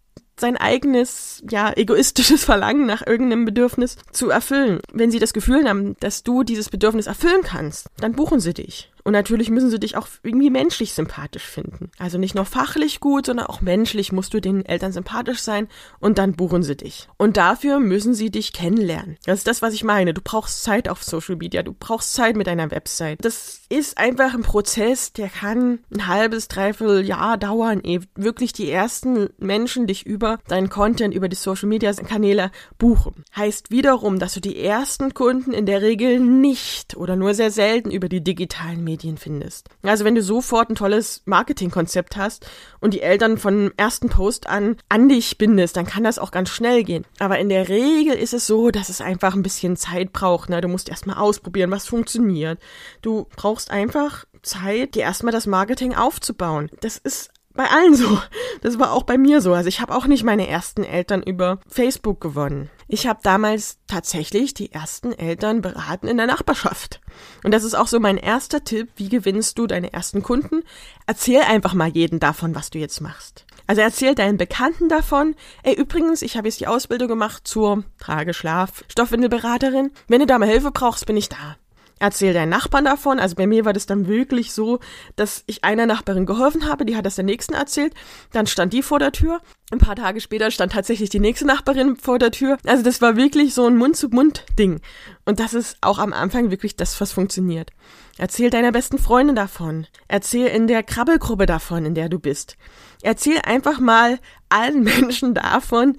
sein 0.42 0.58
eigenes, 0.58 1.42
ja, 1.50 1.72
egoistisches 1.76 2.44
Verlangen 2.52 2.86
nach 2.86 3.06
irgendeinem 3.06 3.46
Bedürfnis 3.46 3.96
zu 4.12 4.30
erfüllen. 4.30 4.82
Wenn 4.92 5.12
sie 5.12 5.20
das 5.20 5.34
Gefühl 5.34 5.68
haben, 5.68 5.96
dass 6.02 6.24
du 6.24 6.44
dieses 6.44 6.70
Bedürfnis 6.70 7.08
erfüllen 7.08 7.44
kannst, 7.44 7.88
dann 8.00 8.14
buchen 8.14 8.42
sie 8.42 8.54
dich. 8.54 8.92
Und 9.04 9.14
natürlich 9.14 9.50
müssen 9.50 9.70
sie 9.70 9.80
dich 9.80 9.98
auch 9.98 10.08
irgendwie 10.24 10.50
menschlich 10.50 10.94
sympathisch 10.94 11.44
finden. 11.44 11.92
Also 11.98 12.18
nicht 12.18 12.36
nur 12.36 12.46
fachlich 12.46 13.00
gut, 13.00 13.26
sondern 13.26 13.48
auch 13.48 13.62
menschlich 13.62 14.12
musst 14.12 14.34
du 14.34 14.40
den 14.40 14.66
Eltern 14.66 14.92
sympathisch 14.92 15.40
sein 15.40 15.68
und 16.00 16.18
dann 16.18 16.34
buchen 16.34 16.64
sie 16.64 16.76
dich. 16.76 17.08
Und 17.18 17.38
dafür 17.38 17.80
müssen 17.80 18.14
sie 18.14 18.30
dich 18.30 18.54
kennenlernen. 18.54 19.18
Das 19.26 19.40
ist 19.40 19.48
das, 19.48 19.62
was 19.62 19.74
ich 19.74 19.84
meine. 19.84 20.14
Du 20.14 20.22
brauchst 20.24 20.64
Zeit 20.64 20.90
auf 20.90 21.04
Social 21.04 21.36
Media, 21.38 21.64
du 21.64 21.74
brauchst 21.74 22.14
Zeit 22.14 22.36
mit 22.36 22.48
deiner 22.48 22.72
Website. 22.72 23.24
Das 23.24 23.62
ist 23.70 23.98
einfach 23.98 24.34
ein 24.34 24.44
Prozess, 24.44 25.14
der 25.14 25.30
kann 25.30 25.80
ein 25.94 26.08
halbes, 26.08 26.48
dreiviertel 26.48 27.06
Jahr 27.06 27.38
dauern, 27.38 27.82
ehe 27.82 28.02
wirklich 28.16 28.54
die 28.54 28.70
ersten 28.70 29.30
Menschen 29.38 29.88
dich 29.88 30.06
über 30.06 30.40
deinen 30.48 30.70
Content, 30.70 31.14
über 31.14 31.30
die 31.30 31.36
Social 31.36 31.68
Media 31.68 31.92
Kanäle 31.94 32.52
buchen. 32.78 33.24
Heißt 33.36 33.72
wiederum, 33.72 34.20
dass 34.20 34.34
du 34.34 34.42
die 34.42 34.60
ersten 34.60 35.14
Kunden 35.14 35.54
in 35.54 35.66
der 35.66 35.82
Regel 35.82 36.20
nicht 36.20 36.96
oder 36.98 37.16
nur 37.16 37.34
sehr 37.34 37.52
selten 37.52 37.92
über 37.92 38.10
die 38.10 38.24
digitalen 38.24 38.84
Medien 38.84 38.91
Medien 38.92 39.18
findest. 39.18 39.70
Also 39.84 40.04
wenn 40.04 40.16
du 40.16 40.22
sofort 40.22 40.70
ein 40.70 40.76
tolles 40.76 41.22
Marketingkonzept 41.26 42.18
hast 42.18 42.46
und 42.82 42.94
die 42.94 43.02
Eltern 43.02 43.38
von 43.38 43.72
ersten 43.78 44.10
Post 44.10 44.48
an 44.48 44.76
an 44.90 45.08
dich 45.08 45.38
bindest, 45.38 45.78
dann 45.78 45.86
kann 45.86 46.04
das 46.04 46.20
auch 46.20 46.32
ganz 46.32 46.50
schnell 46.50 46.84
gehen. 46.84 47.06
Aber 47.20 47.40
in 47.40 47.48
der 47.48 47.70
Regel 47.70 48.16
ist 48.16 48.34
es 48.34 48.48
so, 48.48 48.70
dass 48.70 48.90
es 48.90 49.00
einfach 49.00 49.34
ein 49.34 49.44
bisschen 49.44 49.78
Zeit 49.78 50.12
braucht. 50.12 50.50
Ne? 50.50 50.60
Du 50.60 50.68
musst 50.68 50.90
erstmal 50.90 51.18
ausprobieren, 51.18 51.72
was 51.72 51.88
funktioniert. 51.88 52.60
Du 53.02 53.28
brauchst 53.38 53.72
einfach 53.72 54.26
Zeit, 54.42 54.96
dir 54.96 55.04
erstmal 55.04 55.32
das 55.32 55.48
Marketing 55.48 55.96
aufzubauen. 55.96 56.70
Das 56.82 56.98
ist 56.98 57.32
bei 57.54 57.70
allen 57.70 57.96
so. 57.96 58.20
Das 58.62 58.80
war 58.80 58.92
auch 58.92 59.04
bei 59.04 59.18
mir 59.18 59.42
so. 59.42 59.54
Also 59.54 59.70
ich 59.70 59.82
habe 59.82 59.96
auch 59.96 60.06
nicht 60.06 60.24
meine 60.24 60.48
ersten 60.48 60.84
Eltern 60.84 61.24
über 61.24 61.60
Facebook 61.68 62.22
gewonnen. 62.22 62.70
Ich 62.88 63.08
habe 63.08 63.20
damals 63.24 63.80
tatsächlich 63.88 64.54
die 64.54 64.72
ersten 64.72 65.14
Eltern 65.14 65.62
beraten 65.62 66.08
in 66.08 66.18
der 66.18 66.28
Nachbarschaft. 66.28 67.02
Und 67.44 67.52
das 67.52 67.64
ist 67.64 67.74
auch 67.74 67.88
so 67.88 68.00
mein 68.00 68.18
erster 68.18 68.64
Tipp. 68.64 68.90
Wie 68.96 69.10
gewinnst 69.10 69.58
du 69.58 69.68
deine 69.68 69.94
ersten 69.94 70.22
Kunden? 70.22 70.64
Erzähl 71.08 71.42
einfach 71.42 71.74
mal 71.74 71.90
jeden 71.90 72.20
davon, 72.20 72.54
was 72.54 72.70
du 72.70 72.80
jetzt 72.80 73.02
machst. 73.02 73.46
Also 73.68 73.82
erzähl 73.82 74.16
deinen 74.16 74.38
Bekannten 74.38 74.90
davon. 74.90 75.36
Ey, 75.64 75.76
übrigens, 75.76 76.22
ich 76.22 76.36
habe 76.36 76.50
jetzt 76.50 76.60
die 76.60 76.68
Ausbildung 76.68 77.08
gemacht 77.08 77.48
zur 77.48 77.86
Trageschlaf 78.00 78.84
Stoffwindelberaterin. 78.90 79.92
Wenn 80.08 80.20
du 80.20 80.26
da 80.26 80.38
mal 80.38 80.50
Hilfe 80.50 80.72
brauchst, 80.72 81.06
bin 81.06 81.16
ich 81.16 81.30
da. 81.30 81.56
Erzähl 82.02 82.34
deinen 82.34 82.50
Nachbarn 82.50 82.84
davon. 82.84 83.20
Also 83.20 83.36
bei 83.36 83.46
mir 83.46 83.64
war 83.64 83.74
das 83.74 83.86
dann 83.86 84.08
wirklich 84.08 84.54
so, 84.54 84.80
dass 85.18 85.44
ich 85.46 85.64
einer 85.64 85.86
Nachbarin 85.86 86.26
geholfen 86.26 86.68
habe, 86.68 86.84
die 86.84 86.96
hat 86.96 87.06
das 87.06 87.14
der 87.14 87.24
nächsten 87.24 87.54
erzählt. 87.54 87.94
Dann 88.32 88.48
stand 88.48 88.74
die 88.74 88.82
vor 88.82 88.98
der 88.98 89.12
Tür. 89.12 89.40
Ein 89.72 89.78
paar 89.78 89.96
Tage 89.96 90.20
später 90.20 90.50
stand 90.50 90.72
tatsächlich 90.72 91.12
die 91.12 91.20
nächste 91.20 91.46
Nachbarin 91.46 91.96
vor 91.98 92.18
der 92.18 92.32
Tür. 92.32 92.58
Also 92.66 92.84
das 92.84 93.04
war 93.04 93.18
wirklich 93.18 93.54
so 93.54 93.68
ein 93.68 93.78
Mund-zu-Mund-Ding. 93.78 94.82
Und 95.26 95.40
das 95.40 95.54
ist 95.54 95.78
auch 95.82 96.00
am 96.00 96.12
Anfang 96.12 96.50
wirklich 96.50 96.76
das, 96.76 97.00
was 97.00 97.12
funktioniert. 97.12 97.70
Erzähl 98.18 98.50
deiner 98.50 98.72
besten 98.72 98.98
Freundin 98.98 99.36
davon. 99.36 99.86
Erzähl 100.08 100.48
in 100.48 100.66
der 100.66 100.82
Krabbelgruppe 100.82 101.46
davon, 101.46 101.86
in 101.86 101.94
der 101.94 102.10
du 102.10 102.18
bist. 102.18 102.58
Erzähl 103.04 103.38
einfach 103.46 103.80
mal 103.80 104.18
allen 104.50 104.82
Menschen 104.84 105.36
davon, 105.36 105.98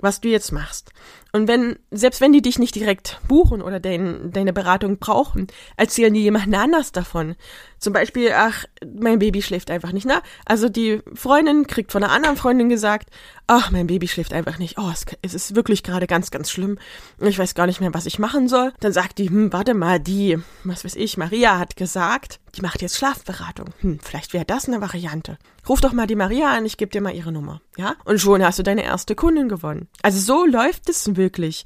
was 0.00 0.20
du 0.20 0.26
jetzt 0.28 0.50
machst. 0.50 0.90
Und 1.34 1.48
wenn, 1.48 1.80
selbst 1.90 2.20
wenn 2.20 2.32
die 2.32 2.42
dich 2.42 2.60
nicht 2.60 2.76
direkt 2.76 3.18
buchen 3.26 3.60
oder 3.60 3.80
dein, 3.80 4.30
deine 4.30 4.52
Beratung 4.52 4.98
brauchen, 4.98 5.48
erzählen 5.76 6.14
die 6.14 6.22
jemand 6.22 6.54
anders 6.54 6.92
davon. 6.92 7.34
Zum 7.80 7.92
Beispiel, 7.92 8.30
ach, 8.32 8.64
mein 8.98 9.18
Baby 9.18 9.42
schläft 9.42 9.68
einfach 9.72 9.90
nicht, 9.90 10.06
na? 10.06 10.22
Also 10.46 10.68
die 10.68 11.02
Freundin 11.14 11.66
kriegt 11.66 11.90
von 11.90 12.04
einer 12.04 12.12
anderen 12.12 12.36
Freundin 12.36 12.68
gesagt, 12.68 13.10
ach, 13.48 13.72
mein 13.72 13.88
Baby 13.88 14.06
schläft 14.06 14.32
einfach 14.32 14.58
nicht. 14.58 14.78
Oh, 14.78 14.90
es, 14.92 15.04
es 15.22 15.34
ist 15.34 15.56
wirklich 15.56 15.82
gerade 15.82 16.06
ganz, 16.06 16.30
ganz 16.30 16.50
schlimm. 16.50 16.78
Ich 17.20 17.38
weiß 17.38 17.54
gar 17.54 17.66
nicht 17.66 17.80
mehr, 17.80 17.92
was 17.92 18.06
ich 18.06 18.20
machen 18.20 18.48
soll. 18.48 18.72
Dann 18.78 18.92
sagt 18.92 19.18
die, 19.18 19.28
hm, 19.28 19.52
warte 19.52 19.74
mal, 19.74 19.98
die, 19.98 20.38
was 20.62 20.84
weiß 20.84 20.94
ich, 20.94 21.16
Maria 21.16 21.58
hat 21.58 21.76
gesagt, 21.76 22.38
die 22.56 22.62
macht 22.62 22.80
jetzt 22.80 22.96
Schlafberatung. 22.96 23.70
Hm, 23.80 23.98
vielleicht 24.00 24.32
wäre 24.32 24.44
das 24.44 24.68
eine 24.68 24.80
Variante. 24.80 25.36
Ruf 25.68 25.80
doch 25.80 25.92
mal 25.92 26.06
die 26.06 26.14
Maria 26.14 26.52
an, 26.52 26.66
ich 26.66 26.76
gebe 26.76 26.90
dir 26.90 27.00
mal 27.00 27.14
ihre 27.14 27.32
Nummer. 27.32 27.60
Ja? 27.76 27.96
Und 28.04 28.20
schon 28.20 28.44
hast 28.44 28.58
du 28.58 28.62
deine 28.62 28.84
erste 28.84 29.14
Kundin 29.14 29.48
gewonnen. 29.48 29.88
Also 30.02 30.20
so 30.20 30.46
läuft 30.46 30.88
es 30.88 31.16
wirklich, 31.16 31.23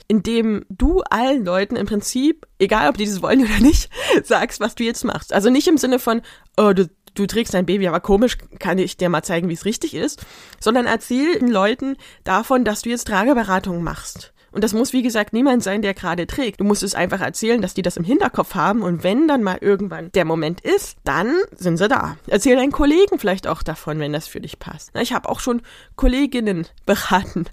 indem 0.08 0.64
du 0.68 1.02
allen 1.10 1.44
Leuten 1.44 1.76
im 1.76 1.86
Prinzip, 1.86 2.46
egal 2.58 2.88
ob 2.88 2.96
die 2.96 3.06
das 3.06 3.22
wollen 3.22 3.44
oder 3.44 3.60
nicht, 3.60 3.90
sagst, 4.24 4.60
was 4.60 4.74
du 4.74 4.84
jetzt 4.84 5.04
machst. 5.04 5.32
Also 5.32 5.50
nicht 5.50 5.68
im 5.68 5.78
Sinne 5.78 5.98
von, 5.98 6.22
oh, 6.56 6.72
du, 6.72 6.88
du 7.14 7.26
trägst 7.26 7.54
dein 7.54 7.66
Baby, 7.66 7.88
aber 7.88 8.00
komisch, 8.00 8.38
kann 8.58 8.78
ich 8.78 8.96
dir 8.96 9.08
mal 9.08 9.22
zeigen, 9.22 9.48
wie 9.48 9.54
es 9.54 9.64
richtig 9.64 9.94
ist, 9.94 10.24
sondern 10.60 10.86
erzähl 10.86 11.38
den 11.38 11.48
Leuten 11.48 11.96
davon, 12.24 12.64
dass 12.64 12.82
du 12.82 12.90
jetzt 12.90 13.06
Trageberatung 13.06 13.82
machst. 13.82 14.32
Und 14.50 14.64
das 14.64 14.72
muss, 14.72 14.92
wie 14.92 15.02
gesagt, 15.02 15.34
niemand 15.34 15.62
sein, 15.62 15.82
der 15.82 15.92
gerade 15.92 16.26
trägt. 16.26 16.60
Du 16.60 16.64
musst 16.64 16.82
es 16.82 16.94
einfach 16.94 17.20
erzählen, 17.20 17.60
dass 17.60 17.74
die 17.74 17.82
das 17.82 17.96
im 17.96 18.04
Hinterkopf 18.04 18.54
haben 18.54 18.82
und 18.82 19.04
wenn 19.04 19.28
dann 19.28 19.42
mal 19.42 19.58
irgendwann 19.60 20.10
der 20.12 20.24
Moment 20.24 20.60
ist, 20.62 20.96
dann 21.04 21.36
sind 21.54 21.76
sie 21.76 21.88
da. 21.88 22.16
Erzähl 22.26 22.56
deinen 22.56 22.72
Kollegen 22.72 23.18
vielleicht 23.18 23.46
auch 23.46 23.62
davon, 23.62 23.98
wenn 23.98 24.12
das 24.12 24.26
für 24.26 24.40
dich 24.40 24.58
passt. 24.58 24.90
Ich 24.98 25.12
habe 25.12 25.28
auch 25.28 25.40
schon 25.40 25.62
Kolleginnen 25.96 26.66
beraten, 26.86 27.44